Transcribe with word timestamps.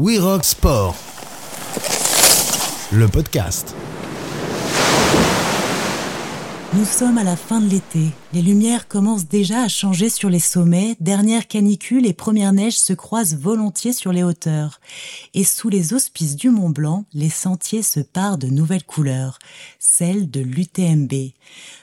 We 0.00 0.20
Rock 0.20 0.44
Sport, 0.44 0.94
le 2.92 3.08
podcast. 3.08 3.74
Nous 6.74 6.84
sommes 6.84 7.16
à 7.16 7.24
la 7.24 7.34
fin 7.34 7.62
de 7.62 7.68
l'été. 7.70 8.10
Les 8.34 8.42
lumières 8.42 8.88
commencent 8.88 9.26
déjà 9.26 9.62
à 9.62 9.68
changer 9.68 10.10
sur 10.10 10.28
les 10.28 10.38
sommets. 10.38 10.96
Dernière 11.00 11.48
canicule 11.48 12.06
et 12.06 12.12
première 12.12 12.52
neige 12.52 12.78
se 12.78 12.92
croisent 12.92 13.38
volontiers 13.38 13.94
sur 13.94 14.12
les 14.12 14.22
hauteurs. 14.22 14.78
Et 15.32 15.44
sous 15.44 15.70
les 15.70 15.94
auspices 15.94 16.36
du 16.36 16.50
Mont 16.50 16.68
Blanc, 16.68 17.06
les 17.14 17.30
sentiers 17.30 17.82
se 17.82 18.00
parent 18.00 18.36
de 18.36 18.48
nouvelles 18.48 18.84
couleurs, 18.84 19.38
celles 19.78 20.30
de 20.30 20.40
l'UTMB. 20.40 21.32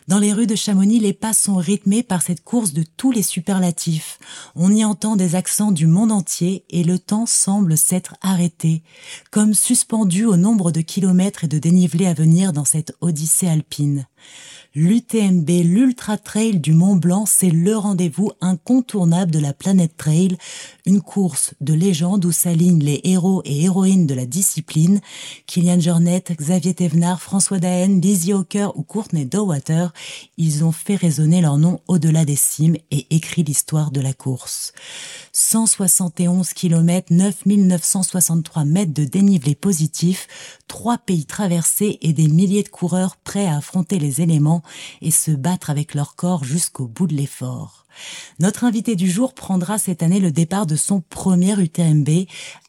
Dans 0.07 0.19
les 0.19 0.31
rues 0.31 0.45
de 0.45 0.53
Chamonix, 0.53 0.99
les 0.99 1.13
pas 1.13 1.33
sont 1.33 1.55
rythmés 1.55 2.03
par 2.03 2.21
cette 2.21 2.43
course 2.43 2.71
de 2.71 2.83
tous 2.83 3.11
les 3.11 3.23
superlatifs. 3.23 4.19
On 4.53 4.71
y 4.71 4.85
entend 4.85 5.15
des 5.15 5.33
accents 5.33 5.71
du 5.71 5.87
monde 5.87 6.11
entier 6.11 6.63
et 6.69 6.83
le 6.83 6.99
temps 6.99 7.25
semble 7.25 7.75
s'être 7.75 8.17
arrêté, 8.21 8.83
comme 9.31 9.55
suspendu 9.55 10.25
au 10.25 10.37
nombre 10.37 10.71
de 10.71 10.81
kilomètres 10.81 11.45
et 11.45 11.47
de 11.47 11.57
dénivelés 11.57 12.05
à 12.05 12.13
venir 12.13 12.53
dans 12.53 12.65
cette 12.65 12.93
odyssée 13.01 13.47
alpine. 13.47 14.05
L'UTMB, 14.77 15.49
l'Ultra 15.63 16.17
Trail 16.17 16.59
du 16.59 16.73
Mont 16.73 16.97
Blanc, 16.97 17.25
c'est 17.25 17.49
le 17.49 17.77
rendez-vous 17.77 18.33
incontournable 18.41 19.31
de 19.31 19.39
la 19.39 19.53
planète 19.53 19.95
trail, 19.95 20.37
une 20.85 21.01
course 21.01 21.53
de 21.61 21.73
légende 21.73 22.25
où 22.25 22.33
s'alignent 22.33 22.83
les 22.83 22.99
héros 23.05 23.41
et 23.45 23.63
héroïnes 23.63 24.05
de 24.05 24.13
la 24.13 24.25
discipline, 24.25 24.99
Kylian 25.47 25.79
Jornet, 25.79 26.25
Xavier 26.29 26.73
Thévenard, 26.73 27.21
François 27.21 27.59
Daen, 27.59 28.01
Lizzie 28.01 28.33
Hawker 28.33 28.77
ou 28.77 28.83
Courtney 28.83 29.23
Dowater, 29.23 29.93
ils 30.35 30.65
ont 30.65 30.73
fait 30.73 30.97
résonner 30.97 31.39
leur 31.39 31.57
nom 31.57 31.79
au-delà 31.87 32.25
des 32.25 32.35
cimes 32.35 32.75
et 32.91 33.07
écrit 33.11 33.43
l'histoire 33.43 33.91
de 33.91 34.01
la 34.01 34.11
course. 34.11 34.73
171 35.31 36.51
km, 36.51 37.13
9963 37.13 38.65
mètres 38.65 38.93
de 38.93 39.05
dénivelé 39.05 39.55
positif, 39.55 40.27
trois 40.67 40.97
pays 40.97 41.25
traversés 41.25 41.97
et 42.01 42.11
des 42.11 42.27
milliers 42.27 42.63
de 42.63 42.69
coureurs 42.69 43.15
prêts 43.15 43.47
à 43.47 43.55
affronter 43.55 43.99
les 43.99 44.19
éléments 44.19 44.63
et 45.01 45.11
se 45.11 45.31
battre 45.31 45.69
avec 45.69 45.93
leur 45.93 46.15
corps 46.15 46.43
jusqu'au 46.43 46.87
bout 46.87 47.07
de 47.07 47.13
l'effort. 47.13 47.84
Notre 48.39 48.63
invité 48.63 48.95
du 48.95 49.09
jour 49.09 49.33
prendra 49.33 49.77
cette 49.77 50.03
année 50.03 50.19
le 50.19 50.31
départ 50.31 50.65
de 50.65 50.75
son 50.75 51.01
premier 51.01 51.59
UTMB. 51.59 52.09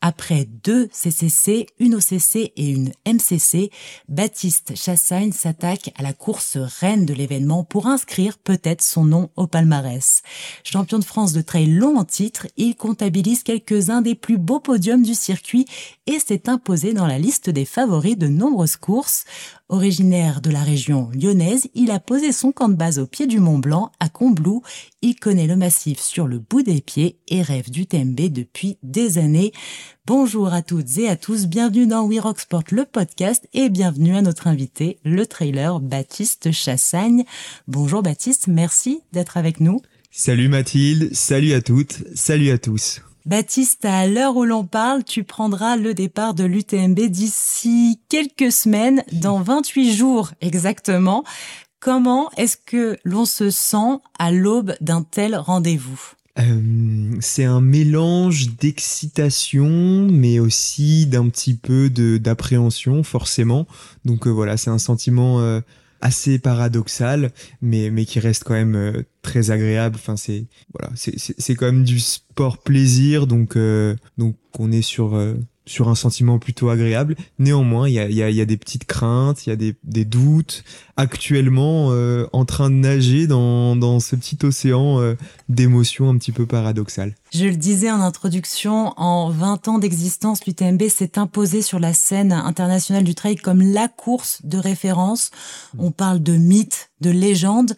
Après 0.01 0.47
deux 0.65 0.89
CCC, 0.93 1.67
une 1.79 1.95
OCC 1.97 2.53
et 2.57 2.71
une 2.71 2.93
MCC, 3.07 3.71
Baptiste 4.09 4.77
Chassagne 4.77 5.33
s'attaque 5.33 5.93
à 5.97 6.03
la 6.03 6.13
course 6.13 6.57
reine 6.57 7.07
de 7.07 7.15
l'événement 7.15 7.65
pour 7.65 7.87
inscrire 7.87 8.39
peut-être 8.39 8.83
son 8.83 9.05
nom 9.05 9.31
au 9.37 9.47
palmarès. 9.47 10.23
Champion 10.65 10.99
de 10.99 11.05
France 11.05 11.33
de 11.33 11.41
trail 11.41 11.67
long 11.67 11.99
en 11.99 12.05
titre, 12.05 12.47
il 12.57 12.77
comptabilise 12.77 13.43
quelques-uns 13.43 14.03
des 14.03 14.15
plus 14.15 14.39
beaux 14.39 14.61
podiums 14.61 15.03
du 15.03 15.15
circuit 15.15 15.67
et 16.07 16.19
s'est 16.19 16.49
imposé 16.49 16.93
dans 16.93 17.07
la 17.07 17.19
liste 17.19 17.51
des 17.51 17.65
favoris 17.65 18.17
de 18.17 18.29
nombreuses 18.29 18.77
courses. 18.77 19.25
Originaire 19.69 20.41
de 20.41 20.51
la 20.51 20.63
région 20.63 21.11
lyonnaise, 21.13 21.69
il 21.75 21.91
a 21.91 21.99
posé 21.99 22.31
son 22.31 22.53
camp 22.53 22.69
de 22.69 22.75
base 22.75 23.01
au 23.01 23.07
pied 23.07 23.27
du 23.27 23.41
Mont 23.41 23.59
Blanc, 23.59 23.91
à 23.99 24.09
Combloux. 24.09 24.63
Connaît 25.17 25.47
le 25.47 25.57
massif 25.57 26.01
sur 26.01 26.27
le 26.27 26.39
bout 26.39 26.63
des 26.63 26.81
pieds 26.81 27.19
et 27.29 27.43
rêve 27.43 27.71
du 27.71 27.87
TMB 27.87 28.33
depuis 28.33 28.79
des 28.83 29.19
années. 29.19 29.53
Bonjour 30.07 30.53
à 30.53 30.63
toutes 30.63 30.99
et 30.99 31.09
à 31.09 31.17
tous, 31.17 31.47
bienvenue 31.47 31.87
dans 31.87 32.05
We 32.05 32.21
Rock 32.21 32.41
Sport, 32.41 32.65
le 32.71 32.85
podcast, 32.85 33.49
et 33.53 33.69
bienvenue 33.69 34.17
à 34.17 34.23
notre 34.23 34.47
invité, 34.47 34.99
le 35.05 35.27
trailer 35.27 35.81
Baptiste 35.81 36.53
Chassagne. 36.53 37.25
Bonjour 37.67 38.03
Baptiste, 38.03 38.47
merci 38.47 39.01
d'être 39.13 39.37
avec 39.37 39.61
nous. 39.61 39.81
Salut 40.11 40.49
Mathilde, 40.49 41.13
salut 41.13 41.53
à 41.53 41.61
toutes, 41.61 42.05
salut 42.15 42.51
à 42.51 42.59
tous. 42.59 43.03
Baptiste, 43.27 43.85
à 43.85 44.07
l'heure 44.07 44.37
où 44.37 44.45
l'on 44.45 44.65
parle, 44.65 45.03
tu 45.03 45.25
prendras 45.25 45.75
le 45.75 45.95
départ 45.95 46.33
de 46.33 46.45
l'UTMB 46.45 47.01
d'ici 47.09 47.99
quelques 48.09 48.53
semaines, 48.53 49.03
dans 49.11 49.41
28 49.41 49.97
jours 49.97 50.31
exactement. 50.41 51.25
Comment 51.81 52.31
est-ce 52.37 52.57
que 52.57 52.97
l'on 53.05 53.25
se 53.25 53.51
sent 53.51 54.01
à 54.19 54.33
l'aube 54.33 54.75
d'un 54.81 55.03
tel 55.03 55.37
rendez-vous? 55.37 56.01
Euh, 56.39 57.17
c'est 57.21 57.45
un 57.45 57.61
mélange 57.61 58.57
d'excitation, 58.57 60.07
mais 60.11 60.39
aussi 60.39 61.07
d'un 61.07 61.29
petit 61.29 61.55
peu 61.55 61.89
d'appréhension, 61.91 63.03
forcément. 63.03 63.67
Donc 64.05 64.27
euh, 64.27 64.31
voilà, 64.31 64.57
c'est 64.57 64.71
un 64.71 64.79
sentiment 64.79 65.41
euh, 65.41 65.61
assez 66.01 66.39
paradoxal, 66.39 67.33
mais, 67.63 67.91
mais 67.91 68.05
qui 68.05 68.21
reste 68.21 68.45
quand 68.45 68.55
même 68.55 69.05
très 69.23 69.51
agréable. 69.51 69.97
Enfin, 69.97 70.17
c'est 70.17 70.47
voilà, 70.73 70.93
quand 71.57 71.67
même 71.67 71.85
du 71.85 72.01
sport 72.01 72.59
plaisir, 72.59 73.27
donc 73.27 73.57
on 73.57 74.73
est 74.73 74.83
sur 74.83 75.19
sur 75.67 75.89
un 75.89 75.95
sentiment 75.95 76.39
plutôt 76.39 76.71
agréable. 76.71 77.17
Néanmoins, 77.39 77.89
il 77.89 77.95
y 77.95 77.99
a, 77.99 78.09
y, 78.09 78.23
a, 78.23 78.31
y 78.31 78.41
a, 78.41 78.45
des 78.45 78.57
petites 78.57 78.85
craintes, 78.85 79.47
il 79.47 79.51
y 79.51 79.53
a 79.53 79.57
des, 79.57 79.75
des 79.85 80.05
doutes. 80.05 80.65
Actuellement, 80.97 81.89
euh, 81.91 82.27
en 82.33 82.45
train 82.45 82.71
de 82.71 82.77
nager 82.77 83.27
dans, 83.27 83.77
dans 83.77 84.01
ce 84.01 84.17
petit 84.17 84.39
océan 84.45 85.01
euh, 85.01 85.15
d'émotions 85.49 86.09
un 86.09 86.17
petit 86.17 86.33
peu 86.33 86.47
paradoxales. 86.47 87.15
Je 87.33 87.47
le 87.47 87.57
disais 87.57 87.91
en 87.91 88.01
introduction, 88.01 88.95
en 88.97 89.31
20 89.31 89.69
ans 89.69 89.79
d'existence, 89.79 90.47
l'UTMB 90.47 90.89
s'est 90.89 91.19
imposé 91.19 91.61
sur 91.61 91.81
la 91.81 91.93
scène 91.93 92.33
internationale 92.33 93.05
du 93.05 93.15
trail 93.15 93.37
comme 93.37 93.61
la 93.61 93.89
course 93.89 94.41
de 94.45 94.59
référence. 94.59 95.33
On 95.79 95.91
parle 95.91 96.23
de 96.23 96.37
mythe, 96.37 96.91
de 97.01 97.11
légende. 97.11 97.75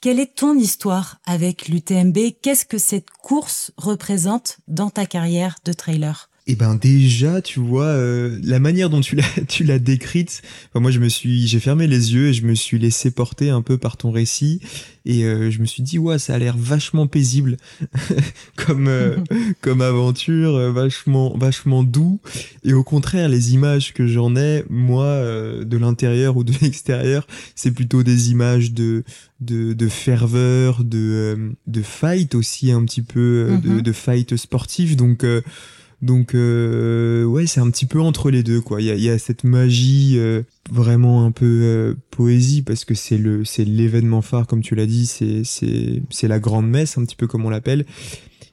Quelle 0.00 0.20
est 0.20 0.36
ton 0.36 0.56
histoire 0.56 1.18
avec 1.26 1.68
l'UTMB 1.68 2.18
Qu'est-ce 2.42 2.64
que 2.64 2.78
cette 2.78 3.10
course 3.10 3.72
représente 3.76 4.58
dans 4.68 4.90
ta 4.90 5.06
carrière 5.06 5.56
de 5.64 5.72
trailer? 5.72 6.28
Eh 6.50 6.54
ben 6.54 6.76
déjà, 6.76 7.42
tu 7.42 7.60
vois, 7.60 7.84
euh, 7.84 8.38
la 8.42 8.58
manière 8.58 8.88
dont 8.88 9.02
tu 9.02 9.16
l'as 9.16 9.28
tu 9.48 9.64
l'as 9.64 9.78
décrite, 9.78 10.40
moi 10.74 10.90
je 10.90 10.98
me 10.98 11.10
suis 11.10 11.46
j'ai 11.46 11.60
fermé 11.60 11.86
les 11.86 12.14
yeux 12.14 12.28
et 12.28 12.32
je 12.32 12.46
me 12.46 12.54
suis 12.54 12.78
laissé 12.78 13.10
porter 13.10 13.50
un 13.50 13.60
peu 13.60 13.76
par 13.76 13.98
ton 13.98 14.10
récit. 14.10 14.60
Et 15.04 15.24
euh, 15.24 15.50
je 15.50 15.60
me 15.60 15.66
suis 15.66 15.82
dit 15.82 15.98
ouais, 15.98 16.18
ça 16.18 16.34
a 16.34 16.38
l'air 16.38 16.56
vachement 16.56 17.06
paisible. 17.06 17.58
Comme 18.56 18.88
euh, 18.88 19.18
comme 19.60 19.82
aventure, 19.82 20.72
vachement 20.72 21.36
vachement 21.36 21.82
doux. 21.82 22.18
Et 22.64 22.72
au 22.72 22.82
contraire, 22.82 23.28
les 23.28 23.52
images 23.52 23.92
que 23.92 24.06
j'en 24.06 24.34
ai 24.34 24.64
moi 24.70 25.20
de 25.20 25.76
l'intérieur 25.76 26.38
ou 26.38 26.44
de 26.44 26.54
l'extérieur, 26.62 27.26
c'est 27.56 27.72
plutôt 27.72 28.02
des 28.02 28.30
images 28.30 28.72
de 28.72 29.04
de, 29.40 29.74
de 29.74 29.88
ferveur, 29.88 30.82
de 30.82 31.52
de 31.66 31.82
fight 31.82 32.34
aussi 32.34 32.72
un 32.72 32.84
petit 32.86 33.02
peu 33.02 33.58
de, 33.62 33.68
mm-hmm. 33.68 33.82
de 33.82 33.92
fight 33.92 34.36
sportif. 34.36 34.96
Donc 34.96 35.24
donc 36.00 36.34
euh, 36.34 37.24
ouais, 37.24 37.46
c'est 37.46 37.60
un 37.60 37.70
petit 37.70 37.86
peu 37.86 38.00
entre 38.00 38.30
les 38.30 38.44
deux 38.44 38.60
quoi. 38.60 38.80
Il 38.80 38.86
y 38.86 38.90
a, 38.90 38.94
y 38.94 39.10
a, 39.10 39.18
cette 39.18 39.42
magie 39.42 40.14
euh, 40.16 40.42
vraiment 40.70 41.24
un 41.24 41.32
peu 41.32 41.60
euh, 41.62 41.94
poésie 42.10 42.62
parce 42.62 42.84
que 42.84 42.94
c'est 42.94 43.18
le 43.18 43.44
c'est 43.44 43.64
l'événement 43.64 44.22
phare 44.22 44.46
comme 44.46 44.62
tu 44.62 44.76
l'as 44.76 44.86
dit, 44.86 45.06
c'est 45.06 45.42
c'est 45.42 46.02
c'est 46.10 46.28
la 46.28 46.38
grande 46.38 46.68
messe 46.68 46.98
un 46.98 47.04
petit 47.04 47.16
peu 47.16 47.26
comme 47.26 47.44
on 47.44 47.50
l'appelle. 47.50 47.84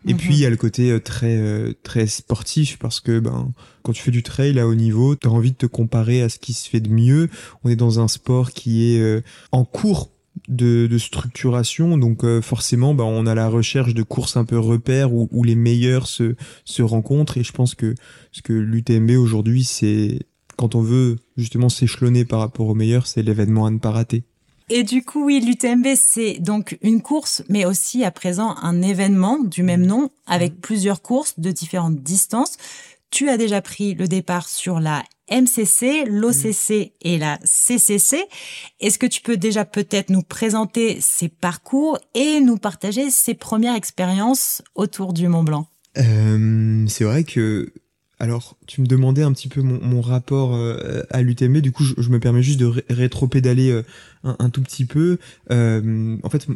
Et 0.07 0.13
mhm. 0.13 0.19
puis 0.19 0.33
il 0.33 0.39
y 0.39 0.45
a 0.45 0.49
le 0.49 0.57
côté 0.57 0.99
très 1.01 1.39
très 1.83 2.07
sportif 2.07 2.79
parce 2.79 2.99
que 2.99 3.19
ben 3.19 3.53
quand 3.83 3.93
tu 3.93 4.01
fais 4.01 4.11
du 4.11 4.23
trail 4.23 4.59
à 4.59 4.67
haut 4.67 4.75
niveau, 4.75 5.15
tu 5.15 5.27
as 5.27 5.31
envie 5.31 5.51
de 5.51 5.57
te 5.57 5.65
comparer 5.67 6.23
à 6.23 6.29
ce 6.29 6.39
qui 6.39 6.53
se 6.53 6.67
fait 6.67 6.79
de 6.79 6.89
mieux. 6.89 7.29
On 7.63 7.69
est 7.69 7.75
dans 7.75 7.99
un 7.99 8.07
sport 8.07 8.51
qui 8.51 8.95
est 8.95 9.23
en 9.51 9.65
cours 9.65 10.14
de, 10.47 10.87
de, 10.87 10.97
structuration. 10.97 11.97
Donc 11.97 12.23
euh, 12.23 12.41
forcément, 12.41 12.93
bah, 12.93 13.03
on 13.03 13.25
a 13.25 13.35
la 13.35 13.47
recherche 13.47 13.93
de 13.93 14.03
courses 14.03 14.37
un 14.37 14.45
peu 14.45 14.59
repères 14.59 15.13
où, 15.13 15.27
où 15.31 15.43
les 15.43 15.55
meilleurs 15.55 16.07
se, 16.07 16.35
se 16.65 16.81
rencontrent. 16.81 17.37
Et 17.37 17.43
je 17.43 17.51
pense 17.51 17.75
que 17.75 17.95
ce 18.31 18.41
que 18.41 18.53
l'UTMB 18.53 19.11
aujourd'hui, 19.11 19.63
c'est 19.63 20.19
quand 20.57 20.75
on 20.75 20.81
veut 20.81 21.17
justement 21.37 21.69
s'échelonner 21.69 22.25
par 22.25 22.39
rapport 22.39 22.67
aux 22.67 22.75
meilleurs, 22.75 23.07
c'est 23.07 23.23
l'événement 23.23 23.65
à 23.65 23.71
ne 23.71 23.79
pas 23.79 23.91
rater. 23.91 24.23
Et 24.69 24.83
du 24.83 25.03
coup, 25.03 25.25
oui, 25.25 25.41
l'UTMB, 25.45 25.85
c'est 25.95 26.39
donc 26.39 26.79
une 26.81 27.01
course, 27.01 27.43
mais 27.49 27.65
aussi 27.65 28.03
à 28.03 28.09
présent 28.09 28.55
un 28.63 28.81
événement 28.81 29.37
du 29.43 29.61
même 29.61 29.85
nom, 29.85 30.09
avec 30.25 30.59
plusieurs 30.59 31.03
courses 31.03 31.39
de 31.39 31.51
différentes 31.51 32.01
distances. 32.01 32.57
Tu 33.15 33.29
as 33.29 33.37
déjà 33.37 33.61
pris 33.61 33.93
le 33.93 34.09
départ 34.09 34.49
sur 34.49 34.81
la 34.81 35.01
MCC, 35.31 36.03
l'OCC 36.05 36.91
et 36.99 37.17
la 37.17 37.39
CCC. 37.45 38.17
Est-ce 38.81 38.99
que 38.99 39.05
tu 39.05 39.21
peux 39.21 39.37
déjà 39.37 39.63
peut-être 39.63 40.09
nous 40.09 40.21
présenter 40.21 40.97
ces 40.99 41.29
parcours 41.29 41.97
et 42.13 42.41
nous 42.41 42.57
partager 42.57 43.09
ces 43.09 43.33
premières 43.33 43.75
expériences 43.75 44.61
autour 44.75 45.13
du 45.13 45.29
Mont 45.29 45.45
Blanc? 45.45 45.69
Euh, 45.97 46.83
C'est 46.89 47.05
vrai 47.05 47.23
que 47.23 47.71
alors, 48.19 48.57
tu 48.67 48.81
me 48.81 48.85
demandais 48.85 49.23
un 49.23 49.31
petit 49.31 49.47
peu 49.47 49.61
mon, 49.61 50.01
rapport 50.01 50.53
euh, 50.53 51.03
à 51.09 51.21
l'UTMB, 51.21 51.59
du 51.59 51.71
coup, 51.71 51.85
je, 51.85 52.09
me 52.09 52.19
permets 52.19 52.43
juste 52.43 52.59
de 52.59 52.83
rétro-pédaler 52.89 53.71
euh, 53.71 53.83
un, 54.23 54.49
tout 54.49 54.61
petit 54.61 54.83
peu. 54.83 55.19
en 55.49 56.29
fait, 56.29 56.47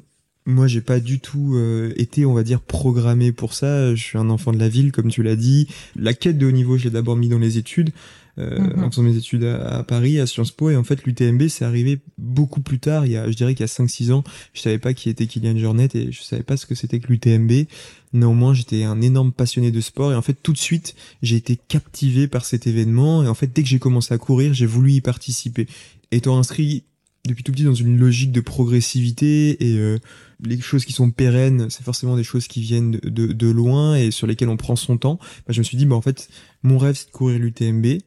moi, 0.49 0.67
j'ai 0.67 0.81
pas 0.81 0.99
du 0.99 1.19
tout 1.19 1.53
euh, 1.55 1.93
été, 1.95 2.25
on 2.25 2.33
va 2.33 2.43
dire, 2.43 2.61
programmé 2.61 3.31
pour 3.31 3.53
ça. 3.53 3.95
Je 3.95 4.03
suis 4.03 4.17
un 4.17 4.29
enfant 4.29 4.51
de 4.51 4.59
la 4.59 4.69
ville, 4.69 4.91
comme 4.91 5.09
tu 5.09 5.23
l'as 5.23 5.35
dit. 5.35 5.67
La 5.95 6.13
quête 6.13 6.37
de 6.37 6.47
haut 6.47 6.51
niveau, 6.51 6.77
je 6.77 6.85
l'ai 6.85 6.89
d'abord 6.89 7.15
mis 7.15 7.29
dans 7.29 7.39
les 7.39 7.57
études. 7.57 7.91
Euh, 8.39 8.57
mhm. 8.57 8.83
en 8.85 8.89
faisant 8.89 9.03
mes 9.03 9.17
études 9.17 9.43
à, 9.43 9.83
Paris, 9.83 10.17
à 10.17 10.25
Sciences 10.25 10.51
Po, 10.51 10.69
et 10.69 10.77
en 10.77 10.83
fait 10.85 11.03
l'UTMB 11.03 11.49
c'est 11.49 11.65
arrivé 11.65 11.99
beaucoup 12.17 12.61
plus 12.61 12.79
tard, 12.79 13.05
il 13.05 13.11
y 13.11 13.17
a, 13.17 13.29
je 13.29 13.35
dirais 13.35 13.53
qu'il 13.53 13.65
y 13.65 13.69
a 13.69 13.73
5-6 13.85 14.13
ans, 14.13 14.23
je 14.53 14.61
savais 14.61 14.77
pas 14.77 14.93
qui 14.93 15.09
était 15.09 15.27
Kylian 15.27 15.57
Jornet 15.57 15.89
et 15.93 16.13
je 16.13 16.21
savais 16.21 16.43
pas 16.43 16.55
ce 16.55 16.65
que 16.65 16.73
c'était 16.73 16.99
que 16.99 17.11
l'UTMB. 17.11 17.65
Néanmoins, 18.13 18.53
j'étais 18.53 18.83
un 18.83 19.01
énorme 19.01 19.33
passionné 19.33 19.71
de 19.71 19.81
sport 19.81 20.13
et 20.13 20.15
en 20.15 20.21
fait 20.21 20.37
tout 20.41 20.53
de 20.53 20.57
suite, 20.57 20.95
j'ai 21.21 21.35
été 21.35 21.57
captivé 21.57 22.27
par 22.27 22.45
cet 22.45 22.65
événement 22.65 23.23
et 23.23 23.27
en 23.27 23.33
fait 23.33 23.51
dès 23.51 23.61
que 23.61 23.67
j'ai 23.67 23.79
commencé 23.79 24.13
à 24.13 24.17
courir, 24.17 24.53
j'ai 24.53 24.67
voulu 24.67 24.93
y 24.93 25.01
participer. 25.01 25.67
Étant 26.11 26.37
inscrit 26.37 26.85
depuis 27.25 27.43
tout 27.43 27.51
petit 27.51 27.63
dans 27.63 27.73
une 27.73 27.97
logique 27.97 28.31
de 28.31 28.41
progressivité 28.41 29.63
et 29.63 29.77
euh, 29.77 29.99
les 30.43 30.59
choses 30.59 30.85
qui 30.85 30.93
sont 30.93 31.11
pérennes, 31.11 31.69
c'est 31.69 31.83
forcément 31.83 32.15
des 32.15 32.23
choses 32.23 32.47
qui 32.47 32.61
viennent 32.61 32.91
de, 32.91 33.27
de, 33.27 33.47
loin 33.49 33.95
et 33.95 34.11
sur 34.11 34.25
lesquelles 34.25 34.49
on 34.49 34.57
prend 34.57 34.75
son 34.75 34.97
temps. 34.97 35.19
Bah, 35.45 35.53
je 35.53 35.59
me 35.59 35.63
suis 35.63 35.77
dit, 35.77 35.85
bah, 35.85 35.95
en 35.95 36.01
fait, 36.01 36.29
mon 36.63 36.77
rêve, 36.77 36.95
c'est 36.95 37.07
de 37.07 37.11
courir 37.11 37.39
l'UTMB. 37.39 38.01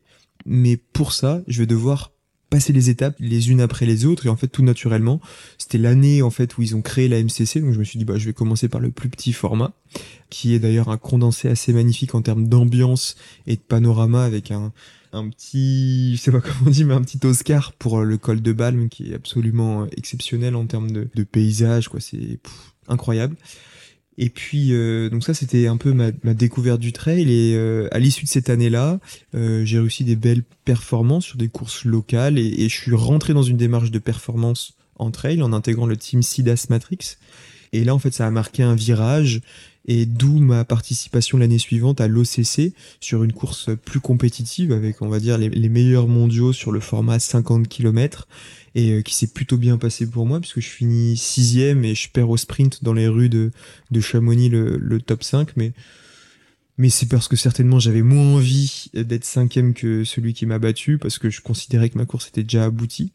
Mais 0.45 0.77
pour 0.77 1.13
ça, 1.13 1.43
je 1.47 1.61
vais 1.61 1.67
devoir 1.67 2.13
passer 2.53 2.75
les 2.75 2.91
étapes 2.91 3.17
les 3.19 3.51
unes 3.51 3.63
après 3.63 3.87
les 3.87 4.05
autres 4.05 4.27
et 4.27 4.29
en 4.29 4.37
fait 4.37 4.47
tout 4.47 4.63
naturellement 4.63 5.23
c'était 5.57 5.79
l'année 5.79 6.21
en 6.21 6.29
fait 6.29 6.59
où 6.59 6.63
ils 6.63 6.77
ont 6.77 6.83
créé 6.83 7.09
la 7.09 7.17
MCC 7.23 7.61
donc 7.61 7.73
je 7.73 7.79
me 7.79 7.85
suis 7.85 7.99
dit 7.99 8.05
bah 8.05 8.19
je 8.19 8.27
vais 8.27 8.35
commencer 8.35 8.69
par 8.69 8.79
le 8.79 8.91
plus 8.91 9.09
petit 9.09 9.33
format 9.33 9.73
qui 10.29 10.53
est 10.53 10.59
d'ailleurs 10.59 10.91
un 10.91 10.99
condensé 10.99 11.49
assez 11.49 11.73
magnifique 11.73 12.15
en 12.15 12.21
termes 12.21 12.47
d'ambiance 12.47 13.17
et 13.47 13.57
de 13.57 13.63
panorama 13.63 14.23
avec 14.23 14.51
un 14.51 14.75
un 15.13 15.29
petit, 15.29 16.17
je 16.17 16.21
sais 16.21 16.33
pas 16.33 16.41
comment 16.41 16.55
on 16.67 16.71
dit, 16.71 16.85
mais 16.85 16.95
un 16.95 17.03
petit 17.03 17.25
Oscar 17.25 17.73
pour 17.73 18.01
euh, 18.01 18.05
le 18.05 18.19
col 18.19 18.41
de 18.41 18.53
Balme 18.53 18.89
qui 18.89 19.13
est 19.13 19.15
absolument 19.15 19.83
euh, 19.83 19.87
exceptionnel 19.97 20.57
en 20.57 20.67
termes 20.67 20.91
de, 20.91 21.25
paysage, 21.25 21.89
quoi. 21.89 22.01
C'est 22.01 22.41
incroyable. 22.89 23.37
Et 24.19 24.29
puis 24.29 24.75
euh, 24.75 25.09
donc 25.09 25.25
ça 25.25 25.33
c'était 25.33 25.67
un 25.69 25.79
peu 25.79 25.95
ma, 25.95 26.11
découverte 26.35 26.81
du 26.81 26.93
trail 26.93 27.33
et 27.33 27.57
à 27.91 27.99
l'issue 27.99 28.25
de 28.25 28.29
cette 28.29 28.51
année-là, 28.51 29.01
j'ai 29.33 29.79
réussi 29.79 30.05
des 30.05 30.17
belles 30.17 30.43
performances 30.67 31.25
sur 31.25 31.39
des 31.39 31.49
courses 31.49 31.87
locales 31.87 32.39
et, 32.39 32.63
et, 32.63 32.69
je 32.69 32.77
suis 32.77 32.95
rentré 32.95 33.33
dans 33.33 33.43
une 33.43 33.57
démarche 33.57 33.91
de 33.91 33.99
performance 33.99 34.75
en 34.97 35.11
trail 35.11 35.43
en 35.43 35.55
intégrant 35.55 35.87
le 35.87 35.97
team 35.97 36.23
Sidas 36.23 36.67
Matrix. 36.69 37.17
Et 37.73 37.85
là 37.85 37.95
en 37.95 37.99
fait 37.99 38.13
ça 38.13 38.27
a 38.27 38.31
marqué 38.31 38.63
un 38.63 38.75
virage. 38.75 39.41
Et 39.85 40.07
d'où 40.07 40.39
ma 40.39 40.65
participation 40.65 41.39
l'année 41.39 41.59
suivante 41.59 42.01
à 42.01 42.07
l'OCC 42.07 42.73
sur 43.01 43.25
une 43.25 43.33
course 43.33 43.71
plus 43.85 43.99
compétitive 43.99 44.71
avec 44.71 45.03
on 45.03 45.09
va 45.09 45.19
dire 45.19 45.39
les, 45.39 45.69
meilleurs 45.69 46.07
mondiaux 46.07 46.53
sur 46.53 46.71
le 46.71 46.79
format 46.79 47.19
50 47.19 47.67
km 47.67 48.29
et 48.77 48.93
euh, 48.93 49.03
qui 49.03 49.17
s'est 49.17 49.27
plutôt 49.27 49.57
bien 49.57 49.79
passé 49.79 50.09
pour 50.09 50.25
moi 50.25 50.39
puisque 50.39 50.61
je 50.61 50.69
finis 50.69 51.17
sixième 51.17 51.85
et 51.85 51.97
je 51.97 52.09
perds 52.09 52.31
au 52.31 52.37
sprint 52.37 52.85
dans 52.85 52.93
les 52.93 53.09
rues 53.09 53.29
de, 53.29 53.51
de 53.91 54.01
Chamonix 54.01 54.49
le, 54.49 55.01
top 55.01 55.25
5 55.25 55.57
mais 55.57 55.73
mais 56.79 56.89
c'est 56.89 57.07
parce 57.07 57.27
que 57.27 57.37
certainement 57.37 57.81
j'avais 57.81 58.03
moins 58.03 58.37
envie 58.37 58.87
d'être 58.95 59.25
cinquième 59.25 59.75
que 59.75 60.05
celui 60.05 60.33
qui 60.33 60.47
m'a 60.47 60.61
battu 60.61 60.97
parce 60.97 61.19
que 61.19 61.29
je 61.29 61.41
considérais 61.41 61.91
que 61.91 61.99
ma 61.99 62.07
course 62.07 62.29
était 62.29 62.45
déjà 62.45 62.67
aboutie 62.67 63.13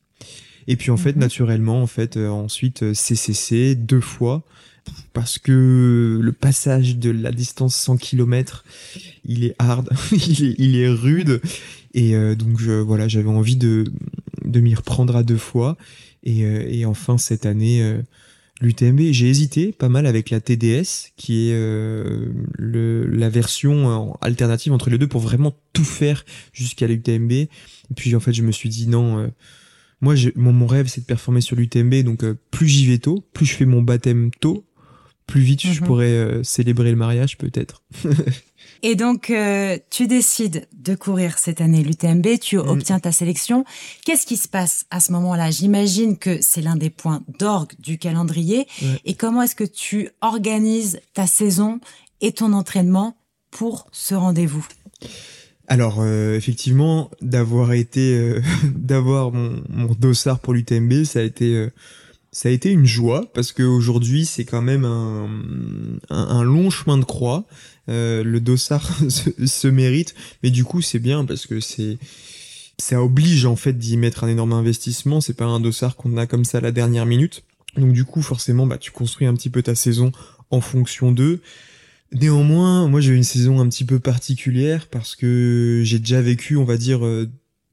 et 0.68 0.76
puis 0.76 0.92
en 0.92 0.98
fait 0.98 1.14
mhm. 1.14 1.22
naturellement 1.22 1.82
en 1.82 1.88
fait 1.88 2.18
euh, 2.18 2.30
ensuite 2.30 2.94
CCC 2.94 3.72
euh, 3.72 3.76
deux 3.76 4.02
fois 4.02 4.44
parce 5.14 5.40
que 5.40 6.20
le 6.22 6.32
passage 6.32 6.98
de 6.98 7.10
la 7.10 7.32
distance 7.32 7.76
100 7.76 7.98
km, 7.98 8.64
il 9.26 9.44
est 9.46 9.56
hard, 9.60 9.90
il, 10.12 10.76
est, 10.76 10.90
rude. 10.90 11.42
Et 11.94 12.16
euh, 12.16 12.36
donc 12.36 12.60
je, 12.60 12.72
voilà, 12.72 13.08
j'avais 13.08 13.30
envie 13.30 13.56
de, 13.56 13.86
de 14.46 14.60
m'y 14.60 14.76
reprendre 14.76 15.16
à 15.16 15.24
deux 15.24 15.38
fois. 15.38 15.78
Et, 16.24 16.46
euh, 16.46 16.66
et 16.68 16.86
enfin 16.86 17.18
cette 17.18 17.46
année, 17.46 17.82
euh, 17.82 18.02
l'UTMB, 18.62 19.12
j'ai 19.12 19.30
hésité 19.30 19.72
pas 19.72 19.90
mal 19.90 20.06
avec 20.06 20.30
la 20.30 20.40
TDS, 20.40 21.12
qui 21.16 21.50
est 21.50 21.54
le, 21.54 23.08
la 23.08 23.30
version 23.30 24.18
alternative 24.22 24.74
entre 24.74 24.90
les 24.90 24.98
deux 24.98 25.08
pour 25.08 25.22
vraiment 25.22 25.56
tout 25.74 25.86
faire 25.86 26.26
jusqu'à 26.54 26.88
l'UTMB. 26.88 27.32
Et 27.32 27.50
puis 27.96 28.16
en 28.16 28.20
fait, 28.20 28.34
je 28.34 28.44
me 28.44 28.52
suis 28.52 28.70
dit 28.70 28.88
non. 28.88 29.32
Moi, 30.02 30.16
mon, 30.36 30.54
mon 30.54 30.68
rêve, 30.68 30.88
c'est 30.88 31.02
de 31.02 31.06
performer 31.06 31.42
sur 31.42 31.56
l'UTMB, 31.56 32.04
donc 32.04 32.24
plus 32.52 32.68
j'y 32.68 32.88
vais 32.88 33.00
tôt, 33.00 33.24
plus 33.34 33.46
je 33.46 33.56
fais 33.56 33.66
mon 33.66 33.82
baptême 33.82 34.32
tôt, 34.40 34.66
plus 35.28 35.42
vite 35.42 35.62
je 35.62 35.82
mhm. 35.82 35.88
pourrais 35.88 36.06
euh, 36.06 36.44
célébrer 36.44 36.90
le 36.90 36.96
mariage 36.96 37.38
peut-être. 37.38 37.84
Et 38.84 38.96
donc, 38.96 39.30
euh, 39.30 39.78
tu 39.90 40.08
décides 40.08 40.68
de 40.74 40.96
courir 40.96 41.40
cette 41.40 41.62
année 41.62 41.84
l'UTMB, 41.84 42.40
tu 42.40 42.58
mm. 42.58 42.68
obtiens 42.68 43.00
ta 43.00 43.12
sélection. 43.12 43.66
Qu'est-ce 44.06 44.26
qui 44.26 44.38
se 44.38 44.48
passe 44.48 44.86
à 44.92 45.00
ce 45.00 45.12
moment-là? 45.14 45.50
J'imagine 45.52 46.18
que 46.18 46.40
c'est 46.42 46.62
l'un 46.62 46.76
des 46.76 46.90
points 46.90 47.24
d'orgue 47.40 47.74
du 47.80 47.98
calendrier. 47.98 48.68
Et 49.06 49.16
comment 49.16 49.42
est-ce 49.42 49.56
que 49.56 49.64
tu 49.64 50.10
organises 50.22 51.00
ta 51.14 51.26
saison 51.28 51.80
et 52.22 52.32
ton 52.32 52.54
entraînement 52.54 53.18
pour 53.50 53.88
ce 53.92 54.14
rendez-vous? 54.14 54.66
Alors 55.68 55.98
euh, 56.00 56.36
effectivement, 56.36 57.12
d'avoir 57.22 57.74
été, 57.74 58.36
d'avoir 58.64 59.32
mon, 59.32 59.62
mon, 59.70 59.94
dossard 59.94 60.40
pour 60.40 60.54
l'UTMB, 60.54 61.04
ça 61.04 61.20
a 61.20 61.24
été 61.24 61.70
ça 62.38 62.50
a 62.50 62.52
été 62.52 62.70
une 62.70 62.86
joie 62.86 63.26
parce 63.34 63.52
qu'aujourd'hui 63.52 64.26
c'est 64.28 64.46
quand 64.46 64.62
même 64.62 64.86
un, 64.86 66.44
long 66.44 66.70
chemin 66.70 67.00
de 67.00 67.04
croix. 67.04 67.46
Euh, 67.90 68.24
le 68.24 68.40
dossard 68.40 68.88
se, 69.10 69.68
mérite, 69.68 70.14
mais 70.44 70.52
du 70.52 70.64
coup 70.64 70.82
c'est 70.82 71.00
bien 71.00 71.26
parce 71.26 71.48
que 71.48 71.60
c'est 71.60 71.98
ça 72.78 73.02
oblige 73.02 73.46
en 73.46 73.56
fait 73.56 73.76
d'y 73.76 73.98
mettre 73.98 74.24
un 74.24 74.28
énorme 74.28 74.54
investissement. 74.54 75.20
C'est 75.20 75.34
pas 75.34 75.46
un 75.46 75.60
dossard 75.60 75.96
qu'on 75.96 76.16
a 76.18 76.28
comme 76.28 76.46
ça 76.46 76.60
à 76.60 76.62
la 76.62 76.72
dernière 76.72 77.08
minute. 77.08 77.44
Donc 77.76 77.94
du 77.94 78.06
coup 78.06 78.22
forcément 78.22 78.68
bah 78.68 78.78
tu 78.78 78.92
construis 78.92 79.26
un 79.26 79.34
petit 79.34 79.50
peu 79.50 79.64
ta 79.64 79.74
saison 79.74 80.12
en 80.52 80.62
fonction 80.62 81.12
d'eux. 81.12 81.42
Néanmoins, 82.14 82.88
moi 82.88 83.02
j'ai 83.02 83.14
eu 83.14 83.18
une 83.18 83.24
saison 83.24 83.60
un 83.60 83.68
petit 83.68 83.84
peu 83.84 84.00
particulière 84.00 84.88
parce 84.88 85.16
que 85.16 85.82
j'ai 85.84 86.00
déjà 86.00 86.22
vécu, 86.22 86.56
on 86.56 86.64
va 86.64 86.78
dire, 86.78 87.06
euh, 87.06 87.30